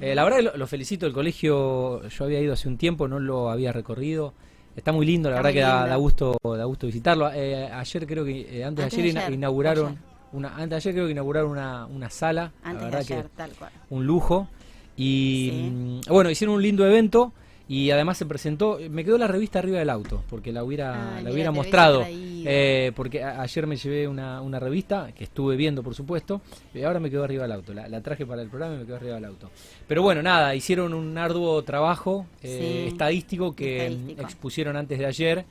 Eh, 0.00 0.14
la 0.14 0.22
verdad 0.22 0.40
lo, 0.40 0.56
lo 0.56 0.66
felicito, 0.68 1.06
el 1.06 1.12
colegio 1.12 2.06
yo 2.08 2.24
había 2.24 2.40
ido 2.40 2.52
hace 2.52 2.68
un 2.68 2.76
tiempo, 2.78 3.08
no 3.08 3.18
lo 3.18 3.50
había 3.50 3.72
recorrido. 3.72 4.32
Está 4.76 4.92
muy 4.92 5.04
lindo, 5.04 5.28
la 5.30 5.36
Está 5.36 5.48
verdad 5.48 5.54
que 5.54 5.60
da, 5.60 5.86
da 5.88 5.96
gusto, 5.96 6.36
da 6.44 6.64
gusto 6.64 6.86
visitarlo. 6.86 7.28
Eh, 7.32 7.66
ayer 7.66 8.06
creo 8.06 8.24
que, 8.24 8.64
antes, 8.64 8.84
Antes 8.84 8.96
de 8.96 9.02
ayer, 9.02 9.06
ina- 9.10 9.20
ayer, 9.22 9.34
inauguraron 9.34 9.86
ayer. 9.88 9.98
una, 10.32 10.48
antes 10.54 10.70
de 10.70 10.76
ayer 10.76 10.92
creo 10.94 11.06
que 11.06 11.10
inauguraron 11.12 11.50
una, 11.50 11.86
una 11.86 12.08
sala. 12.08 12.52
la 12.64 12.72
de 12.74 12.84
verdad 12.84 13.04
que 13.04 13.24
tal 13.36 13.50
cual. 13.58 13.72
un 13.90 14.06
lujo. 14.06 14.48
Y 15.00 15.48
Sí. 15.50 15.70
mm, 15.70 16.00
bueno, 16.12 16.30
hicieron 16.30 16.56
un 16.56 16.62
lindo 16.62 16.84
evento 16.86 17.32
y 17.68 17.90
además 17.92 18.18
se 18.18 18.26
presentó, 18.26 18.78
me 18.90 19.04
quedó 19.04 19.16
la 19.16 19.28
revista 19.28 19.60
arriba 19.60 19.78
del 19.78 19.90
auto, 19.90 20.24
porque 20.28 20.52
la 20.52 20.64
hubiera, 20.64 21.16
Ay, 21.18 21.24
la 21.24 21.30
hubiera 21.30 21.50
mostrado. 21.52 22.04
eh, 22.08 22.90
porque 22.96 23.22
a- 23.22 23.40
ayer 23.42 23.66
me 23.66 23.76
llevé 23.76 24.08
una, 24.08 24.40
una 24.42 24.58
revista 24.58 25.12
que 25.16 25.22
estuve 25.24 25.54
viendo, 25.56 25.82
por 25.82 25.94
supuesto, 25.94 26.40
y 26.74 26.82
ahora 26.82 26.98
me 27.00 27.10
quedó 27.10 27.22
arriba 27.24 27.42
del 27.44 27.52
auto. 27.52 27.72
La, 27.72 27.86
la 27.88 28.00
traje 28.02 28.26
para 28.26 28.42
el 28.42 28.48
programa 28.48 28.74
y 28.74 28.78
me 28.78 28.84
quedó 28.86 28.96
arriba 28.96 29.14
del 29.14 29.24
auto. 29.26 29.50
Pero 29.86 30.02
bueno, 30.02 30.20
nada, 30.22 30.54
hicieron 30.54 30.92
un 30.94 31.16
arduo 31.16 31.62
trabajo 31.62 32.26
eh, 32.42 32.82
Sí, 32.88 32.88
estadístico 32.92 33.54
que 33.54 33.86
estadístico. 33.86 34.22
expusieron 34.22 34.76
antes 34.76 34.98
de 34.98 35.06
ayer 35.06 35.44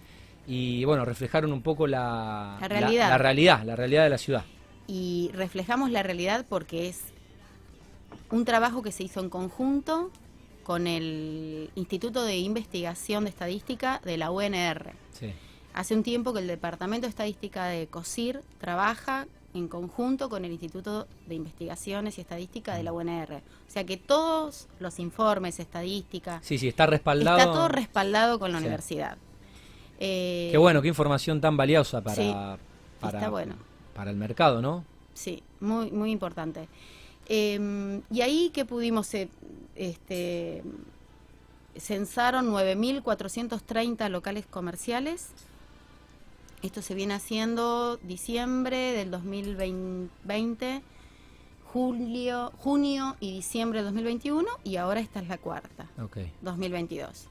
y 0.48 0.84
bueno, 0.84 1.06
reflejaron 1.06 1.53
un 1.53 1.62
poco 1.62 1.88
la, 1.88 2.58
La 2.60 2.68
realidad. 2.68 3.10
la 3.10 3.18
realidad, 3.18 3.63
la 3.63 3.75
realidad 3.77 4.03
de 4.03 4.10
la 4.10 4.18
ciudad. 4.18 4.44
y 4.88 5.29
reflejamos 5.34 5.91
la 5.91 6.01
realidad 6.03 6.46
porque 6.50 6.89
es 6.89 7.01
un 8.31 8.45
trabajo 8.45 8.81
que 8.81 8.91
se 8.91 9.03
hizo 9.03 9.19
en 9.19 9.29
conjunto 9.29 10.12
con 10.63 10.86
el 10.88 11.71
Instituto 11.75 12.24
de 12.24 12.38
Investigación 12.38 13.24
de 13.24 13.31
Estadística 13.31 14.01
de 14.03 14.17
la 14.17 14.29
UNR. 14.31 14.93
Sí. 15.13 15.33
Hace 15.74 15.95
un 15.95 16.03
tiempo 16.03 16.33
que 16.33 16.39
el 16.39 16.48
Departamento 16.48 17.07
de 17.07 17.09
Estadística 17.09 17.65
de 17.65 17.88
COSIR 17.88 18.41
trabaja 18.59 19.27
en 19.55 19.67
conjunto 19.67 20.29
con 20.29 20.45
el 20.45 20.51
Instituto 20.51 21.07
de 21.27 21.33
Investigaciones 21.36 22.17
y 22.17 22.21
Estadística 22.21 22.75
de 22.75 22.83
la 22.83 22.93
UNR. 22.93 23.38
O 23.67 23.71
sea 23.71 23.83
que 23.83 23.98
todos 23.98 24.67
los 24.79 25.00
informes, 25.00 25.59
estadística, 25.59 26.39
Sí, 26.43 26.57
sí, 26.59 26.67
está 26.67 26.86
respaldado. 26.86 27.39
está 27.39 27.51
todo 27.51 27.67
respaldado 27.67 28.38
con 28.39 28.51
la 28.51 28.59
Sí. 28.59 28.65
universidad. 28.65 29.17
Eh, 30.00 30.50
Qué 30.51 30.57
bueno, 30.57 30.81
qué 30.81 30.88
información 30.88 31.41
tan 31.41 31.57
valiosa 31.57 32.01
para, 32.01 32.15
Sí, 32.15 32.31
para, 33.00 33.17
está 33.17 33.29
bueno. 33.29 33.55
para 33.95 34.12
el 34.12 34.17
mercado, 34.17 34.62
¿no? 34.62 34.86
Sí, 35.13 35.43
muy, 35.59 35.91
muy 35.91 36.12
importante. 36.12 36.67
Eh, 37.29 38.01
y 38.12 38.21
ahí 38.21 38.50
que 38.50 38.65
pudimos, 38.65 39.13
eh, 39.13 39.29
este, 39.75 40.63
censaron 41.77 42.51
9.430 42.51 44.09
locales 44.09 44.45
comerciales. 44.45 45.29
Esto 46.62 46.81
se 46.81 46.93
viene 46.93 47.13
haciendo 47.13 47.98
diciembre 47.98 48.91
del 48.93 49.12
2020, 49.12 50.81
julio, 51.71 52.51
junio 52.57 53.15
y 53.19 53.31
diciembre 53.36 53.79
del 53.79 53.86
2021 53.93 54.45
y 54.65 54.75
ahora 54.75 55.00
esta 55.00 55.21
es 55.21 55.27
la 55.29 55.38
cuarta, 55.38 55.88
Ok. 56.01 56.17
2022. 56.41 57.27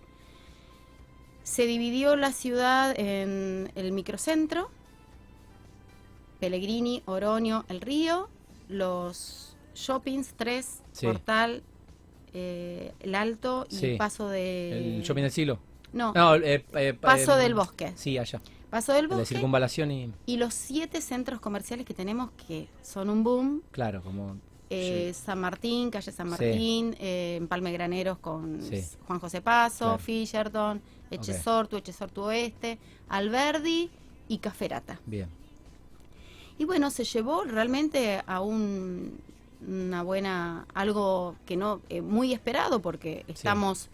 Se 1.43 1.67
dividió 1.67 2.17
la 2.17 2.33
ciudad 2.33 2.95
en 2.99 3.71
el 3.75 3.93
microcentro, 3.93 4.71
Pellegrini, 6.41 7.03
Oroño, 7.05 7.65
El 7.69 7.81
Río, 7.81 8.29
los 8.69 9.48
shoppings, 9.79 10.35
tres, 10.37 10.83
Sí. 10.93 11.07
Portal, 11.07 11.63
eh, 12.35 12.93
El 13.01 13.15
Alto 13.15 13.67
y 13.71 13.77
Sí. 13.77 13.97
Paso 13.97 14.29
de... 14.29 14.97
¿El 14.99 15.03
shopping 15.03 15.23
del 15.23 15.31
siglo? 15.33 15.59
No, 15.93 16.13
No, 16.13 16.35
eh, 16.35 16.65
eh, 16.75 16.95
Paso 16.95 17.37
del 17.37 17.55
Bosque. 17.55 17.93
Sí, 17.97 18.19
allá. 18.19 18.41
Paso 18.71 18.93
del 18.93 19.09
la 19.09 19.17
Bosque 19.17 19.35
circunvalación 19.35 19.91
y. 19.91 20.13
y 20.27 20.37
los 20.37 20.53
siete 20.53 21.01
centros 21.01 21.41
comerciales 21.41 21.87
que 21.87 21.95
tenemos 21.95 22.31
que 22.47 22.69
son 22.83 23.09
un 23.09 23.25
boom. 23.25 23.63
Claro, 23.71 24.03
como. 24.03 24.37
eh, 24.69 25.15
San 25.15 25.41
Martín, 25.41 25.91
calle 25.91 26.13
San. 26.13 26.29
Martín, 26.29 26.95
Graneros 27.73 28.19
con. 28.19 28.61
Juan 29.07 29.19
José 29.21 29.41
Paso, 29.41 29.85
Claro. 29.87 29.99
Fisherton, 29.99 30.83
Echesortu, 31.11 31.79
Echesortu 31.79 32.21
Oeste, 32.25 32.79
Alberdi 33.09 33.89
y 34.29 34.37
Caferata. 34.37 35.01
Bien. 35.07 35.29
Y 36.59 36.67
bueno, 36.67 36.91
se 36.91 37.05
llevó 37.05 37.45
realmente 37.45 38.21
a 38.27 38.41
un, 38.43 39.19
una 39.67 40.03
buena, 40.03 40.67
algo 40.75 41.35
que 41.47 41.57
no, 41.57 41.81
eh, 41.89 42.01
muy 42.01 42.33
esperado 42.33 42.81
porque 42.81 43.25
estamos 43.29 43.89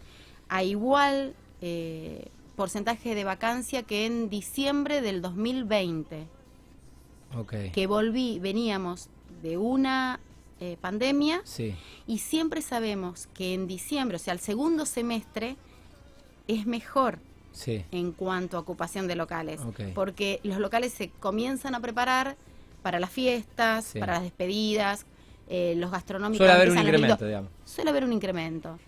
a 0.49 0.63
igual 0.63 1.33
eh, 1.61 2.27
porcentaje 2.55 3.15
de 3.15 3.23
vacancia 3.23 3.83
que 3.83 4.05
en 4.05 4.29
diciembre 4.29 5.01
del 5.01 5.21
2020, 5.21 6.27
Ok. 7.37 7.53
que 7.73 7.87
volví, 7.87 8.39
veníamos 8.39 9.09
de 9.41 9.57
una 9.57 10.19
eh, 10.61 10.77
pandemia 10.79 11.41
Sí. 11.43 11.75
y 12.07 12.19
siempre 12.19 12.61
sabemos 12.61 13.27
que 13.33 13.53
en 13.53 13.67
diciembre, 13.67 14.15
o 14.15 14.19
sea, 14.19 14.33
el 14.33 14.39
segundo 14.39 14.85
semestre, 14.85 15.57
es 16.47 16.65
mejor 16.65 17.19
Sí. 17.51 17.83
en 17.91 18.11
cuanto 18.13 18.55
a 18.57 18.61
ocupación 18.61 19.07
de 19.07 19.15
locales, 19.15 19.59
porque 19.93 20.39
los 20.43 20.59
locales 20.59 20.93
se 20.93 21.09
comienzan 21.09 21.73
a 21.75 21.79
preparar 21.81 22.37
para 22.83 22.99
las 22.99 23.09
fiestas, 23.09 23.85
Sí. 23.85 23.99
para 23.99 24.13
las 24.13 24.23
despedidas, 24.23 25.05
eh, 25.49 25.73
los 25.77 25.91
gastronómicos. 25.91 26.37
Suele 26.37 26.53
haber 26.53 26.69
un 26.71 26.77
incremento, 26.79 27.25
digamos. 27.25 27.51
Suele 27.65 27.89
haber 27.89 28.03
un 28.03 28.13
incremento. 28.13 28.79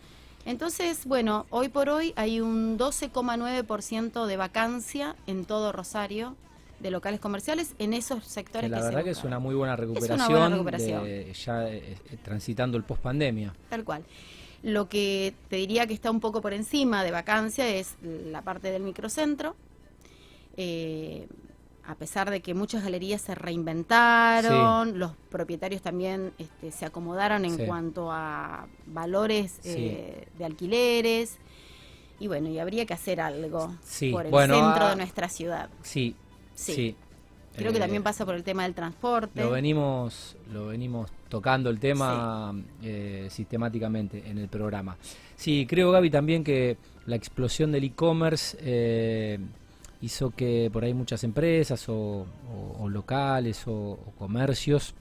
Entonces, 0.45 1.05
bueno, 1.05 1.45
hoy 1.49 1.67
por 1.69 1.89
hoy 1.89 2.13
hay 2.15 2.39
un 2.39 2.77
12,9% 2.79 4.25
de 4.25 4.37
vacancia 4.37 5.15
en 5.27 5.45
todo 5.45 5.71
Rosario 5.71 6.35
de 6.79 6.91
locales 6.91 7.19
comerciales 7.19 7.73
en 7.79 7.91
esos 7.93 8.23
sectores 8.23 8.65
Que 8.65 8.69
la 8.69 8.77
que 8.77 8.83
se 8.83 8.87
verdad 8.89 9.03
que 9.03 9.09
es 9.09 9.23
una 9.23 9.39
muy 9.39 9.55
buena 9.55 9.73
una 9.73 9.81
recuperación. 9.81 10.29
buena 10.29 10.49
recuperación. 10.49 11.03
de- 11.03 11.33
ya 11.33 11.67
eh, 11.67 11.97
eh, 12.11 12.17
transitando 12.23 12.77
el 12.77 12.83
post 12.83 13.01
pandemia. 13.01 13.53
Tal 13.69 13.83
cual. 13.83 14.03
Lo 14.63 14.87
que 14.87 15.33
te 15.49 15.55
diría 15.57 15.85
que 15.87 15.93
está 15.93 16.11
un 16.11 16.19
poco 16.19 16.39
por 16.41 16.53
encima 16.53 17.03
de 17.03 17.11
vacancia 17.11 17.67
es 17.67 17.95
la 18.01 18.41
parte 18.41 18.71
del 18.71 18.83
microcentro. 18.83 19.55
Eh, 20.55 21.27
a 21.87 21.95
pesar 21.95 22.29
de 22.29 22.41
que 22.41 22.53
muchas 22.53 22.83
galerías 22.83 23.21
se 23.21 23.33
reinventaron, 23.33 24.99
los 24.99 25.13
propietarios 25.29 25.81
también 25.81 26.33
este, 26.37 26.71
se 26.71 26.85
acomodaron 26.85 27.45
en 27.45 27.55
Sí. 27.55 27.63
cuanto 27.65 28.11
a 28.11 28.67
valores 28.85 29.57
Sí. 29.61 29.69
eh, 29.77 30.27
de 30.37 30.45
alquileres. 30.45 31.37
Y 32.19 32.27
bueno, 32.27 32.49
y 32.49 32.59
habría 32.59 32.85
que 32.85 32.93
hacer 32.93 33.21
algo 33.21 33.73
por 34.11 34.25
el 34.25 34.31
bueno, 34.31 34.55
centro 34.55 34.85
ah, 34.85 34.89
de 34.89 34.95
nuestra 34.97 35.29
ciudad. 35.29 35.69
Sí. 35.81 36.15
Sí. 36.55 36.95
Creo 37.55 37.71
que 37.71 37.77
Eh, 37.77 37.81
también 37.81 38.03
pasa 38.03 38.25
por 38.25 38.35
el 38.35 38.43
tema 38.43 38.63
del 38.63 38.73
transporte. 38.75 39.41
Lo 39.41 39.51
venimos, 39.51 40.35
lo 40.51 40.67
venimos 40.67 41.09
tocando 41.29 41.69
el 41.69 41.79
tema 41.79 42.53
eh, 42.83 43.27
sistemáticamente 43.31 44.23
en 44.29 44.37
el 44.39 44.47
programa. 44.49 44.97
Sí, 45.35 45.65
creo 45.67 45.91
Gaby 45.91 46.09
también 46.09 46.43
que 46.43 46.77
la 47.05 47.15
explosión 47.15 47.71
del 47.71 47.85
e-commerce 47.85 48.57
hizo 50.01 50.29
que 50.31 50.69
por 50.71 50.83
ahí 50.83 50.93
muchas 50.93 51.23
empresas 51.23 51.87
o, 51.89 51.95
o- 51.95 52.77
o 52.79 52.89
locales 52.89 53.67
o, 53.67 53.73
o 53.73 54.13
comercios 54.17 54.93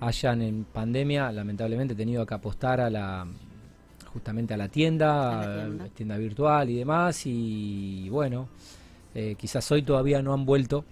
hayan 0.00 0.42
en 0.42 0.64
pandemia 0.64 1.30
lamentablemente 1.32 1.94
tenido 1.94 2.26
que 2.26 2.34
apostar 2.34 2.80
a 2.80 2.90
la 2.90 3.26
justamente 4.12 4.52
a 4.52 4.56
la 4.58 4.68
tienda, 4.68 5.40
A 5.40 5.46
la 5.46 5.64
tienda. 5.64 5.88
tienda 5.94 6.16
virtual 6.18 6.68
y 6.70 6.76
demás 6.76 7.22
y 7.24 8.08
bueno, 8.10 8.48
eh, 9.14 9.36
quizás 9.38 9.70
hoy 9.72 9.82
todavía 9.82 10.20
no 10.20 10.34
han 10.34 10.44
vuelto, 10.44 10.84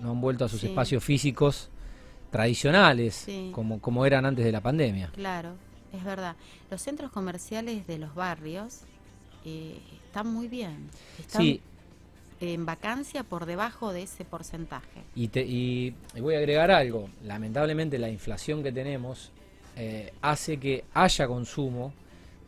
no 0.00 0.10
han 0.10 0.20
vuelto 0.20 0.44
a 0.44 0.48
sus 0.48 0.60
Sí. 0.60 0.66
espacios 0.68 1.04
físicos 1.04 1.68
tradicionales 2.32 3.14
Sí. 3.14 3.50
como, 3.54 3.80
como 3.80 4.04
eran 4.06 4.26
antes 4.26 4.44
de 4.44 4.50
la 4.50 4.60
pandemia. 4.60 5.08
Claro, 5.14 5.50
es 5.92 6.02
verdad. 6.02 6.34
Los 6.70 6.82
centros 6.82 7.12
comerciales 7.12 7.86
de 7.86 7.98
los 7.98 8.12
barrios 8.16 8.80
eh, 9.44 9.78
están 10.06 10.32
muy 10.32 10.48
bien. 10.48 10.88
Están 11.20 11.42
Sí, 11.42 11.60
en 12.48 12.66
vacancia 12.66 13.22
por 13.24 13.46
debajo 13.46 13.92
de 13.92 14.02
ese 14.02 14.24
porcentaje. 14.24 15.02
y, 15.14 15.28
te- 15.28 15.44
y- 15.46 15.94
y 16.14 16.20
voy 16.20 16.34
a 16.34 16.38
agregar 16.38 16.70
algo. 16.70 17.08
Lamentablemente 17.24 17.98
la 17.98 18.10
inflación 18.10 18.62
que 18.62 18.72
tenemos 18.72 19.30
eh, 19.76 20.12
hace 20.22 20.58
que 20.58 20.84
haya 20.94 21.26
consumo, 21.26 21.92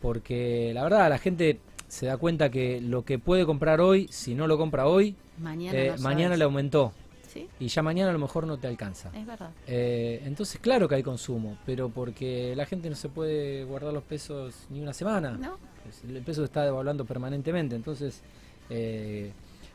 porque 0.01 0.73
la 0.75 0.83
verdad 0.83 1.09
la 1.09 1.19
gente 1.19 1.59
se 1.89 2.07
da 2.07 2.17
cuenta 2.17 2.51
que 2.51 2.81
lo 2.81 3.05
que 3.05 3.19
puede 3.19 3.47
comprar 3.47 3.81
hoy, 3.81 4.09
si 4.11 4.35
no 4.35 4.47
lo 4.47 4.59
compra 4.59 4.87
hoy, 4.87 5.15
Mañana, 5.39 5.79
eh, 5.79 5.95
mañana 6.01 6.37
le 6.37 6.45
aumentó 6.45 6.93
Sí, 7.33 7.49
y 7.61 7.69
ya 7.69 7.83
mañana 7.83 8.11
a 8.11 8.13
lo 8.13 8.19
mejor 8.19 8.47
no 8.47 8.57
te 8.59 8.67
alcanza. 8.67 9.11
es 9.15 9.27
verdad. 9.27 9.51
Eh, 9.67 10.23
entonces, 10.25 10.59
claro 10.61 10.89
que 10.89 10.95
hay 10.97 11.03
consumo, 11.03 11.59
pero 11.67 11.89
porque 11.91 12.55
la 12.57 12.65
gente 12.67 12.89
no 12.89 12.97
se 12.97 13.09
puede 13.09 13.65
guardar 13.65 13.93
los 13.93 14.03
pesos 14.05 14.55
ni 14.71 14.81
una 14.81 14.93
semana. 14.95 15.33
¿No? 15.33 15.59
Pues 15.83 16.03
El 16.09 16.23
peso 16.23 16.45
está 16.45 16.65
devaluando 16.65 17.05
permanentemente, 17.05 17.77
entonces, 17.77 18.23
eh, 18.71 19.33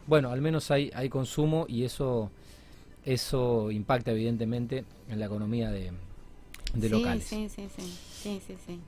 bueno, 0.07 0.31
al 0.31 0.41
menos 0.41 0.71
hay, 0.71 0.91
hay 0.93 1.09
consumo 1.09 1.65
y 1.67 1.83
eso, 1.83 2.31
eso 3.05 3.71
impacta 3.71 4.11
evidentemente 4.11 4.85
en 5.09 5.19
la 5.19 5.25
economía 5.25 5.71
de, 5.71 5.91
de 6.73 6.87
sí, 6.87 6.89
locales. 6.89 7.23
Sí, 7.23 7.49
sí, 7.49 7.67
sí, 7.75 7.83
sí, 8.21 8.41
sí, 8.45 8.55
sí. 8.65 8.79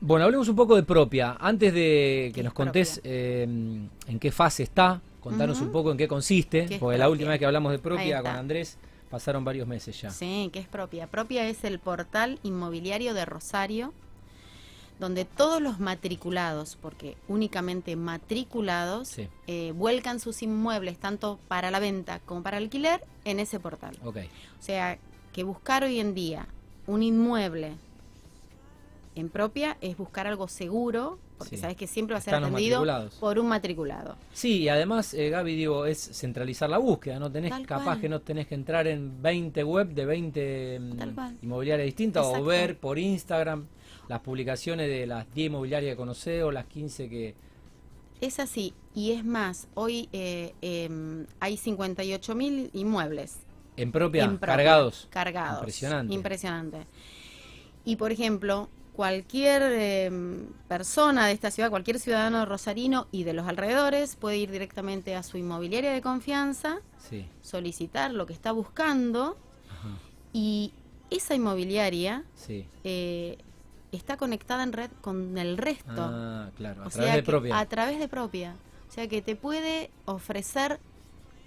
Bueno, 0.00 0.26
hablemos 0.26 0.48
un 0.48 0.56
poco 0.56 0.76
de 0.76 0.82
propia. 0.82 1.36
Antes 1.40 1.72
de 1.72 2.26
que 2.28 2.32
¿Qué 2.34 2.42
nos 2.42 2.52
contés 2.52 3.00
eh, 3.02 3.42
en 3.44 4.18
qué 4.18 4.30
fase 4.30 4.62
está, 4.62 5.00
contanos 5.20 5.60
un 5.60 5.72
poco 5.72 5.90
en 5.90 5.96
qué 5.96 6.06
consiste, 6.06 6.66
¿Qué 6.66 6.74
es 6.74 6.80
porque 6.80 6.98
la 6.98 7.08
última 7.08 7.30
vez 7.30 7.38
que 7.38 7.46
hablamos 7.46 7.72
de 7.72 7.78
propia 7.78 8.22
con. 8.22 8.30
Andrés 8.30 8.78
pasaron 9.10 9.44
varios 9.44 9.66
meses 9.66 10.00
ya. 10.00 10.10
Sí, 10.10 10.50
que 10.52 10.58
es 10.58 10.68
propia. 10.68 11.06
Propia 11.06 11.48
es 11.48 11.64
el 11.64 11.78
portal 11.78 12.38
inmobiliario 12.42 13.14
de 13.14 13.24
Rosario, 13.24 13.92
donde 14.98 15.24
todos 15.26 15.60
los 15.60 15.78
matriculados, 15.78 16.78
porque 16.80 17.16
únicamente 17.28 17.96
matriculados, 17.96 19.08
Sí. 19.08 19.28
eh, 19.46 19.72
vuelcan 19.76 20.20
sus 20.20 20.42
inmuebles 20.42 20.98
tanto 20.98 21.38
para 21.48 21.70
la 21.70 21.80
venta 21.80 22.20
como 22.20 22.42
para 22.42 22.56
alquiler 22.56 23.02
en 23.24 23.38
ese 23.40 23.60
portal. 23.60 23.96
Ok, 24.04 24.16
O 24.58 24.62
sea, 24.62 24.98
que 25.32 25.44
buscar 25.44 25.84
hoy 25.84 26.00
en 26.00 26.14
día 26.14 26.46
un 26.86 27.02
inmueble 27.02 27.74
en 29.14 29.28
propia 29.30 29.76
es 29.80 29.96
buscar 29.96 30.26
algo 30.26 30.46
seguro, 30.48 31.18
porque 31.38 31.56
Sí. 31.56 31.60
sabes 31.62 31.76
que 31.76 31.86
siempre 31.86 32.14
va 32.14 32.18
a 32.18 32.22
ser 32.22 32.34
Están 32.34 32.44
atendido 32.52 32.84
por 33.20 33.38
un 33.38 33.48
matriculado. 33.48 34.16
Sí, 34.32 34.62
y 34.62 34.68
además, 34.68 35.12
eh, 35.14 35.30
Gaby, 35.30 35.56
digo, 35.56 35.84
es 35.86 35.98
centralizar 35.98 36.68
la 36.70 36.78
búsqueda, 36.78 37.18
¿no? 37.18 37.30
Tenés, 37.30 37.50
Tal 37.50 37.66
capaz 37.66 37.84
cual. 37.84 38.00
que 38.00 38.08
no 38.08 38.20
tenés 38.20 38.46
que 38.46 38.54
entrar 38.54 38.86
en 38.86 39.20
20 39.22 39.62
web 39.64 39.88
de 39.88 40.04
20 40.06 40.78
mm, 40.80 41.38
inmobiliarias 41.42 41.86
distintas 41.86 42.24
o 42.26 42.42
ver 42.44 42.78
por 42.78 42.98
Instagram 42.98 43.66
las 44.08 44.20
publicaciones 44.20 44.88
de 44.88 45.06
las 45.06 45.32
10 45.34 45.46
inmobiliarias 45.48 45.92
que 45.92 45.96
conocés 45.96 46.42
o 46.42 46.50
las 46.50 46.66
15 46.66 47.08
que... 47.08 47.34
Es 48.20 48.38
así, 48.40 48.72
y 48.94 49.12
es 49.12 49.24
más, 49.24 49.68
hoy 49.74 50.08
eh, 50.12 50.54
em, 50.62 51.26
hay 51.38 51.56
58 51.58 52.34
mil 52.34 52.70
inmuebles 52.72 53.40
En 53.76 53.92
propia, 53.92 54.24
en 54.24 54.38
propia, 54.38 54.56
cargados. 54.56 55.06
Cargados. 55.10 55.58
Impresionante. 55.58 56.14
Impresionante. 56.14 56.78
Y 57.84 57.96
por 57.96 58.12
ejemplo, 58.12 58.70
cualquier 58.94 59.62
eh, 59.66 60.10
persona 60.66 61.26
de 61.26 61.32
esta 61.34 61.50
ciudad, 61.50 61.68
cualquier 61.68 61.98
ciudadano 62.00 62.46
rosarino 62.46 63.06
y 63.12 63.24
de 63.24 63.34
los 63.34 63.46
alrededores 63.46 64.16
puede 64.16 64.38
ir 64.38 64.50
directamente 64.50 65.14
a 65.14 65.22
su 65.22 65.36
inmobiliaria 65.36 65.92
de 65.92 66.00
confianza, 66.00 66.78
Sí. 66.96 67.26
solicitar 67.42 68.12
lo 68.14 68.24
que 68.24 68.32
está 68.32 68.50
buscando 68.52 69.36
Ajá. 69.70 69.88
y 70.32 70.72
esa 71.10 71.34
inmobiliaria 71.34 72.24
Sí. 72.34 72.66
eh, 72.82 73.36
está 73.92 74.16
conectada 74.16 74.62
en 74.62 74.72
red 74.72 74.90
con 75.00 75.36
el 75.38 75.56
resto. 75.58 75.90
Ah, 75.96 76.50
claro. 76.56 76.82
A 76.82 76.86
O 76.86 76.90
través 76.90 77.06
sea 77.06 77.16
de 77.16 77.22
que- 77.22 77.30
propia. 77.30 77.58
A 77.58 77.66
través 77.66 77.98
de 77.98 78.08
propia. 78.08 78.54
O 78.88 78.92
sea 78.92 79.08
que 79.08 79.22
te 79.22 79.36
puede 79.36 79.90
ofrecer 80.04 80.78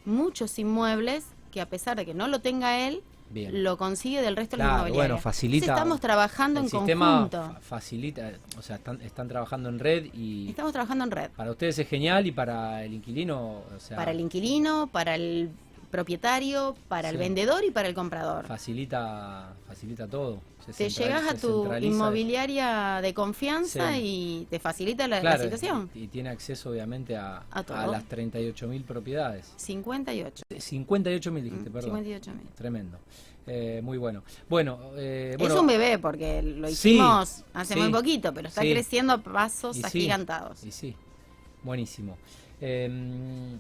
muchos 0.06 0.58
inmuebles 0.60 1.26
que 1.52 1.62
a 1.62 1.68
pesar 1.70 1.98
de 1.98 2.06
que 2.06 2.14
no 2.14 2.28
lo 2.28 2.40
tenga 2.42 2.88
él, 2.88 3.02
Bien. 3.32 3.64
lo 3.64 3.78
consigue 3.78 4.22
del 4.22 4.36
resto 4.36 4.56
de 4.58 4.64
la 4.64 4.70
Claro, 4.70 4.80
inmobiliaria. 4.88 5.14
bueno, 5.16 5.22
facilita- 5.22 5.66
Entonces 5.66 5.78
estamos 5.82 6.00
trabajando 6.00 6.60
el 6.60 6.66
en 6.66 6.70
sistema 6.72 7.06
conjunto. 7.30 7.54
fa- 7.54 7.60
facilita, 7.62 8.32
o 8.58 8.62
sea, 8.62 8.76
están, 8.78 9.02
están 9.02 9.28
trabajando 9.28 9.70
en 9.70 9.80
red 9.80 10.06
y 10.14 10.50
Estamos 10.50 10.72
trabajando 10.74 11.04
en 11.06 11.12
red. 11.12 11.30
para 11.32 11.52
ustedes 11.52 11.78
es 11.80 11.88
genial 11.88 12.26
y 12.28 12.32
para 12.32 12.84
el 12.84 12.94
inquilino, 12.94 13.62
o 13.76 13.80
sea, 13.80 13.98
Para 13.98 14.12
el 14.12 14.20
inquilino, 14.20 14.88
para 14.92 15.16
el 15.16 15.52
propietario, 15.90 16.76
para 16.88 17.10
el 17.10 17.16
Sí. 17.16 17.20
vendedor 17.20 17.64
y 17.64 17.72
para 17.72 17.88
el 17.88 17.94
comprador. 17.96 18.46
facilita 18.46 19.54
facilita 19.68 20.08
todo. 20.08 20.42
Se 20.66 20.74
Te 20.74 20.90
llegas 20.90 21.28
a 21.28 21.36
tu 21.36 21.68
inmobiliaria 21.82 23.00
de 23.02 23.14
confianza 23.14 23.94
Sí. 23.94 24.02
y 24.04 24.48
te 24.50 24.60
facilita 24.60 25.08
la, 25.08 25.16
la 25.18 25.22
Claro, 25.22 25.44
situación. 25.44 25.90
Y, 25.96 26.04
y 26.04 26.08
tiene 26.08 26.30
acceso 26.30 26.70
obviamente 26.70 27.16
a, 27.16 27.44
A 27.52 27.60
a 27.84 27.88
las 27.88 28.04
38.000 28.08 28.84
propiedades. 28.84 29.52
58. 29.58 30.44
58.000 30.50 31.44
dijiste, 31.44 31.70
Mm, 31.70 31.74
perdón. 31.74 31.90
58 31.92 32.32
mil. 32.34 32.48
Tremendo. 32.56 32.98
Eh, 33.48 33.82
muy 33.84 33.98
bueno. 33.98 34.22
Bueno, 34.48 34.78
eh, 34.96 35.36
bueno, 35.40 35.56
es 35.56 35.60
un 35.60 35.66
bebé 35.68 35.98
porque 35.98 36.44
lo 36.44 36.68
Sí, 36.68 36.74
hicimos 36.92 37.44
hace 37.54 37.76
muy 37.76 37.90
poquito, 37.92 38.32
pero 38.34 38.48
está 38.48 38.62
creciendo 38.62 39.14
a 39.14 39.18
pasos 39.18 39.76
Y 39.76 39.80
sí, 39.82 39.86
agigantados. 39.88 40.64
Y 40.64 40.72
sí, 40.72 40.96
buenísimo. 41.64 42.18
Eh, 42.62 43.58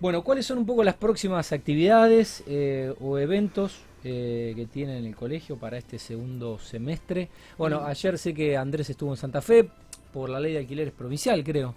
bueno, 0.00 0.22
¿cuáles 0.22 0.46
son 0.46 0.58
un 0.58 0.66
poco 0.66 0.82
las 0.82 0.94
próximas 0.96 1.52
actividades 1.52 2.42
eh, 2.46 2.94
o 3.00 3.18
eventos 3.18 3.80
eh, 4.02 4.54
que 4.56 4.66
tienen 4.66 4.96
en 4.98 5.04
el 5.06 5.14
colegio 5.16 5.56
para 5.56 5.76
este 5.78 5.98
segundo 5.98 6.58
semestre? 6.58 7.28
Bueno, 7.58 7.80
Mm. 7.82 7.86
ayer 7.86 8.18
sé 8.18 8.32
que 8.34 8.56
Andrés 8.56 8.88
estuvo 8.90 9.10
en 9.10 9.16
Santa 9.18 9.42
Fe 9.42 9.68
por 10.12 10.30
la 10.30 10.40
ley 10.40 10.54
de 10.54 10.58
alquileres 10.60 10.92
provincial, 10.92 11.44
creo. 11.44 11.74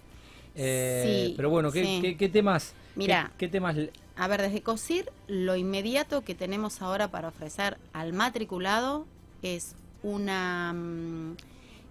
Eh, 0.54 1.26
Sí, 1.28 1.34
pero 1.36 1.50
bueno, 1.50 1.70
¿qué, 1.70 1.82
sí. 1.84 1.98
qué- 2.00 2.16
qué 2.16 2.28
temas? 2.28 2.72
Mira. 2.96 3.30
¿Qué, 3.36 3.46
qué 3.46 3.52
temas? 3.52 3.76
A 4.16 4.28
ver, 4.28 4.40
desde 4.42 4.62
COSIR, 4.62 5.10
lo 5.26 5.56
inmediato 5.56 6.22
que 6.22 6.34
tenemos 6.34 6.80
ahora 6.80 7.08
para 7.08 7.28
ofrecer 7.28 7.76
al 7.92 8.12
matriculado 8.12 9.06
es 9.42 9.74
una 10.02 10.72
mm, 10.72 11.36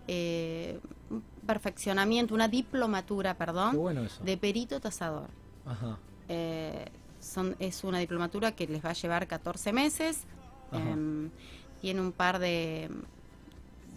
eh, 0.08 0.80
un 1.10 1.22
perfeccionamiento, 1.46 2.34
una 2.34 2.48
diplomatura, 2.48 3.34
perdón, 3.36 3.76
bueno 3.78 4.04
de 4.24 4.38
perito 4.38 4.80
tasador. 4.80 5.28
Ajá. 5.66 5.98
Eh, 6.34 6.86
son, 7.20 7.56
es 7.60 7.84
una 7.84 8.00
diplomatura 8.00 8.52
que 8.54 8.68
les 8.68 8.84
va 8.84 8.90
a 8.90 8.94
llevar 8.94 9.28
14 9.28 9.72
meses. 9.72 10.24
Ajá. 10.72 10.82
em, 10.90 11.30
tiene 11.82 12.02
un 12.02 12.12
par 12.12 12.40
de, 12.40 12.90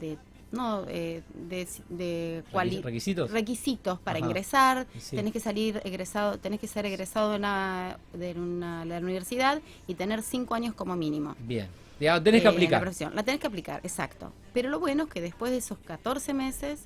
de 0.00 0.18
no 0.52 0.84
eh, 0.88 1.22
de, 1.34 1.66
de 1.88 2.42
¿Requisitos? 2.82 3.30
requisitos 3.30 3.98
para 4.00 4.18
Ajá. 4.18 4.26
ingresar. 4.26 4.86
Sí. 4.98 5.16
Tenés 5.16 5.32
que 5.32 5.40
salir 5.40 5.80
egresado, 5.84 6.38
tenés 6.38 6.60
que 6.60 6.66
ser 6.66 6.84
egresado 6.86 7.30
de 7.30 7.36
una, 7.36 7.98
de 8.12 8.32
una 8.34 8.80
de 8.80 8.86
la 8.86 8.98
universidad 8.98 9.60
y 9.86 9.94
tener 9.94 10.22
cinco 10.22 10.54
años 10.54 10.74
como 10.74 10.94
mínimo. 10.96 11.34
Bien. 11.40 11.68
Ya, 11.98 12.22
tenés 12.22 12.42
que 12.42 12.48
eh, 12.48 12.50
la 12.50 12.56
aplicar. 12.56 12.80
profesión. 12.82 13.14
La 13.14 13.22
tenés 13.22 13.40
que 13.40 13.46
aplicar, 13.46 13.80
exacto. 13.82 14.30
Pero 14.52 14.68
lo 14.68 14.78
bueno 14.78 15.04
es 15.04 15.08
que 15.10 15.20
después 15.22 15.50
de 15.50 15.58
esos 15.58 15.78
14 15.78 16.34
meses 16.34 16.80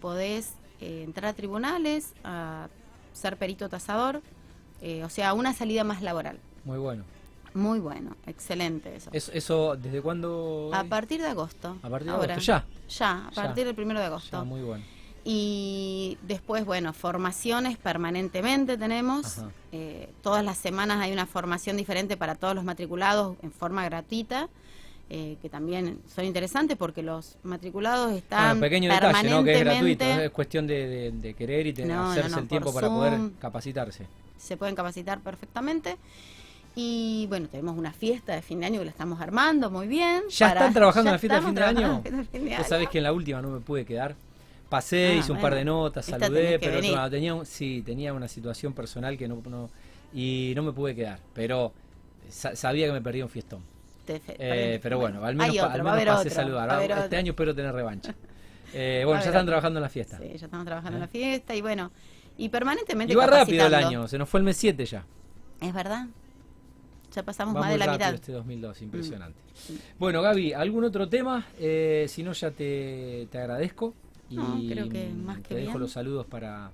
podés 0.00 0.54
eh, 0.80 1.02
entrar 1.04 1.30
a 1.30 1.34
tribunales, 1.34 2.12
a 2.24 2.68
ser 3.12 3.36
perito 3.36 3.68
tasador, 3.68 4.22
eh, 4.82 5.04
o 5.04 5.08
sea, 5.08 5.32
una 5.34 5.52
salida 5.52 5.84
más 5.84 6.02
laboral. 6.02 6.38
Muy 6.64 6.78
bueno. 6.78 7.04
Muy 7.54 7.78
bueno, 7.78 8.14
excelente 8.26 8.94
eso. 8.96 9.08
Eso, 9.14 9.32
eso 9.32 9.76
¿desde 9.76 10.02
cuándo? 10.02 10.70
A 10.74 10.84
partir 10.84 11.22
de 11.22 11.28
agosto. 11.28 11.78
A 11.82 11.88
partir 11.88 12.08
de 12.08 12.12
ahora. 12.16 12.34
agosto, 12.34 12.40
ya. 12.52 12.66
Ya, 12.88 13.26
a 13.28 13.30
Ya. 13.30 13.42
partir 13.42 13.64
del 13.64 13.74
primero 13.74 13.98
de 13.98 14.06
agosto. 14.06 14.36
Ya, 14.36 14.44
muy 14.44 14.60
bueno. 14.60 14.84
Y 15.24 16.18
después, 16.22 16.64
bueno, 16.64 16.92
formaciones 16.92 17.78
permanentemente 17.78 18.76
tenemos. 18.78 19.38
Eh, 19.72 20.10
todas 20.22 20.44
las 20.44 20.56
semanas 20.58 21.00
hay 21.00 21.12
una 21.12 21.26
formación 21.26 21.76
diferente 21.76 22.16
para 22.16 22.34
todos 22.36 22.54
los 22.54 22.62
matriculados 22.62 23.36
en 23.42 23.50
forma 23.50 23.84
gratuita, 23.86 24.48
eh, 25.10 25.36
que 25.42 25.48
también 25.48 25.98
son 26.14 26.24
interesantes 26.26 26.76
porque 26.76 27.02
los 27.02 27.36
matriculados 27.42 28.12
están 28.12 28.50
Bueno, 28.50 28.60
pequeño 28.60 28.92
detalle, 28.92 29.30
¿no? 29.30 29.42
Que 29.42 29.52
es 29.52 29.58
permanentemente, 29.58 30.04
gratuito. 30.04 30.24
Es 30.26 30.30
cuestión 30.30 30.66
de, 30.66 30.86
de- 30.86 31.10
de 31.12 31.34
querer 31.34 31.66
y 31.66 31.72
No, 31.84 32.10
hacerse 32.10 32.30
no, 32.30 32.38
el 32.38 32.48
tiempo 32.48 32.72
para 32.72 32.88
poder 32.88 33.18
capacitarse. 33.40 34.06
Se 34.38 34.56
pueden 34.56 34.74
capacitar 34.74 35.20
perfectamente. 35.20 35.96
Y 36.74 37.26
bueno, 37.28 37.48
tenemos 37.48 37.76
una 37.78 37.92
fiesta 37.92 38.34
de 38.34 38.42
fin 38.42 38.60
de 38.60 38.66
año 38.66 38.78
que 38.80 38.84
la 38.84 38.90
estamos 38.90 39.20
armando 39.20 39.70
muy 39.70 39.86
bien. 39.86 40.24
¿Ya 40.28 40.48
para- 40.48 40.60
están 40.60 40.74
trabajando 40.74 41.06
ya 41.06 41.10
en 41.10 41.14
la 41.14 41.18
fiesta 41.18 41.36
de 41.40 41.46
fin 41.46 41.54
de 41.54 41.62
año? 41.64 42.02
Vos 42.58 42.66
sabés 42.68 42.88
que 42.90 42.98
en 42.98 43.04
la 43.04 43.12
última 43.12 43.40
no 43.40 43.48
me 43.50 43.60
pude 43.60 43.84
quedar. 43.86 44.14
Pasé, 44.68 45.12
Ah, 45.12 45.14
hice 45.14 45.32
un 45.32 45.40
par 45.40 45.54
de 45.54 45.64
notas, 45.64 46.04
saludé, 46.04 46.58
pero 46.58 46.82
no, 46.82 47.08
tenía, 47.10 47.34
un- 47.34 47.46
sí, 47.46 47.82
tenía 47.86 48.12
una 48.12 48.28
situación 48.28 48.72
personal 48.74 49.16
que 49.16 49.26
no, 49.28 49.40
no- 49.48 49.70
y 50.12 50.52
no 50.56 50.62
me 50.64 50.72
pude 50.72 50.94
quedar. 50.94 51.18
Pero 51.34 51.72
sa- 52.28 52.54
sabía 52.56 52.86
que 52.86 52.92
me 52.92 53.00
perdí 53.00 53.22
un 53.22 53.28
fiestón. 53.28 53.60
Te 54.04 54.20
Eh, 54.38 54.78
pero 54.82 54.98
bueno, 54.98 55.24
al 55.24 55.34
menos, 55.34 55.56
otro, 55.56 55.70
al 55.70 55.82
menos 55.82 56.16
pasé 56.16 56.28
otro, 56.28 56.30
saludar. 56.42 56.82
este 56.82 56.92
otro. 56.94 57.18
año 57.18 57.30
espero 57.32 57.54
tener 57.54 57.72
revancha. 57.74 58.14
Eh, 58.74 59.02
bueno, 59.06 59.20
ya 59.20 59.26
están 59.26 59.42
otro. 59.42 59.46
trabajando 59.52 59.78
en 59.78 59.82
la 59.82 59.88
fiesta. 59.88 60.18
Sí, 60.18 60.28
ya 60.36 60.44
estamos 60.44 60.66
trabajando 60.66 60.96
¿Eh? 60.96 60.98
en 60.98 61.00
la 61.00 61.08
fiesta 61.08 61.54
y 61.54 61.60
bueno, 61.62 61.90
y 62.38 62.48
permanentemente 62.48 63.14
va 63.16 63.26
rápido 63.26 63.66
el 63.66 63.74
año, 63.74 64.08
se 64.08 64.18
nos 64.18 64.28
fue 64.28 64.40
el 64.40 64.44
mes 64.44 64.56
7 64.56 64.84
ya. 64.84 65.04
Es 65.60 65.72
verdad. 65.72 66.06
Ya 67.14 67.22
pasamos 67.22 67.56
Va 67.56 67.60
más 67.60 67.70
de 67.70 67.78
la 67.78 67.92
mitad. 67.92 68.12
este 68.14 68.32
2002, 68.32 68.82
impresionante. 68.82 69.38
Mm. 69.70 69.72
Bueno, 69.98 70.20
Gaby, 70.20 70.52
¿algún 70.52 70.84
otro 70.84 71.08
tema? 71.08 71.46
Eh, 71.58 72.04
si 72.08 72.22
no, 72.22 72.32
ya 72.32 72.50
te, 72.50 73.26
te 73.30 73.38
agradezco. 73.38 73.94
Y 74.28 74.36
No, 74.36 74.58
creo 74.68 74.88
que 74.88 75.08
más 75.10 75.38
que 75.38 75.54
te 75.54 75.54
dejo 75.54 75.78
los 75.78 75.92
saludos 75.92 76.26
para, 76.26 76.70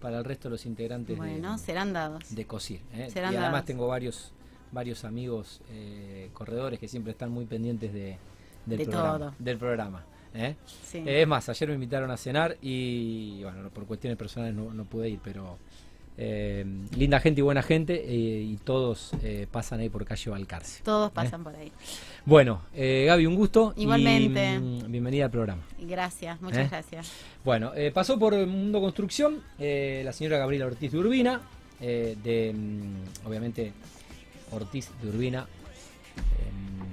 para 0.00 0.18
el 0.18 0.24
resto 0.24 0.48
de 0.48 0.52
los 0.52 0.64
integrantes 0.66 1.16
Bueno, 1.18 1.52
de, 1.52 1.58
serán 1.58 1.92
dados. 1.92 2.34
de 2.34 2.46
COSIR. 2.46 2.80
¿eh? 2.94 3.10
serán 3.10 3.32
Y 3.34 3.36
además 3.36 3.52
dados. 3.52 3.66
tengo 3.66 3.86
varios 3.88 4.32
varios 4.70 5.04
amigos 5.04 5.60
eh, 5.70 6.30
corredores 6.32 6.78
que 6.80 6.88
siempre 6.88 7.12
están 7.12 7.30
muy 7.30 7.44
pendientes 7.44 7.92
de, 7.92 8.16
del, 8.64 8.78
De 8.78 8.84
programa, 8.86 9.18
todo. 9.18 9.34
del 9.38 9.58
programa. 9.58 10.04
¿Eh? 10.34 10.56
Sí. 10.84 10.98
Eh, 10.98 11.22
es 11.22 11.28
más, 11.28 11.48
ayer 11.48 11.68
me 11.68 11.74
invitaron 11.74 12.10
a 12.10 12.16
cenar 12.16 12.56
y, 12.62 13.42
bueno, 13.42 13.70
por 13.70 13.86
cuestiones 13.86 14.18
personales 14.18 14.54
no, 14.54 14.72
no 14.72 14.84
pude 14.84 15.08
ir, 15.08 15.20
pero 15.22 15.58
eh, 16.18 16.64
linda 16.96 17.20
gente 17.20 17.40
y 17.40 17.42
buena 17.42 17.62
gente 17.62 17.94
eh, 17.94 18.42
y 18.42 18.56
todos 18.58 19.12
pasan 19.50 19.80
ahí 19.80 19.88
por 19.88 20.04
calle 20.04 20.30
Valcarce. 20.30 20.82
Todos 20.82 21.10
pasan 21.10 21.42
por 21.42 21.54
ahí. 21.56 21.72
Bueno, 22.24 22.62
Gaby, 22.74 23.26
un 23.26 23.34
gusto. 23.34 23.74
Igualmente. 23.76 24.58
mm, 24.58 24.90
bienvenida 24.90 25.24
al 25.26 25.30
programa. 25.30 25.62
Gracias, 25.78 26.40
muchas 26.40 26.70
gracias. 26.70 27.10
Bueno, 27.44 27.72
pasó 27.92 28.18
por 28.18 28.34
Mundo 28.46 28.80
Construcción 28.80 29.42
la 29.58 30.12
señora 30.12 30.38
Gabriela 30.38 30.66
Ortiz 30.66 30.92
de 30.92 30.98
Urbina, 30.98 31.40
de 31.80 32.54
mm, 32.54 33.26
obviamente 33.26 33.72
Ortiz 34.52 34.90
de 35.02 35.08
Urbina, 35.08 35.46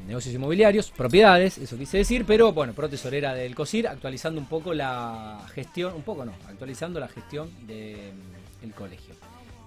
negocios 0.10 0.34
inmobiliarios, 0.34 0.90
propiedades, 0.90 1.60
eso 1.60 1.78
quise 1.78 2.00
decir, 2.00 2.26
pero 2.26 2.52
bueno, 2.52 2.74
pro 2.74 2.90
tesorera 2.90 3.36
del 3.36 3.54
COSIR, 3.54 3.88
actualizando 3.88 4.42
un 4.42 4.48
poco 4.48 4.74
la 4.74 5.46
gestión, 5.54 5.94
un 5.94 6.02
poco 6.02 6.26
no, 6.26 6.34
actualizando 6.48 7.00
la 7.00 7.08
gestión 7.08 7.50
del 7.68 8.74
colegio. 8.74 9.14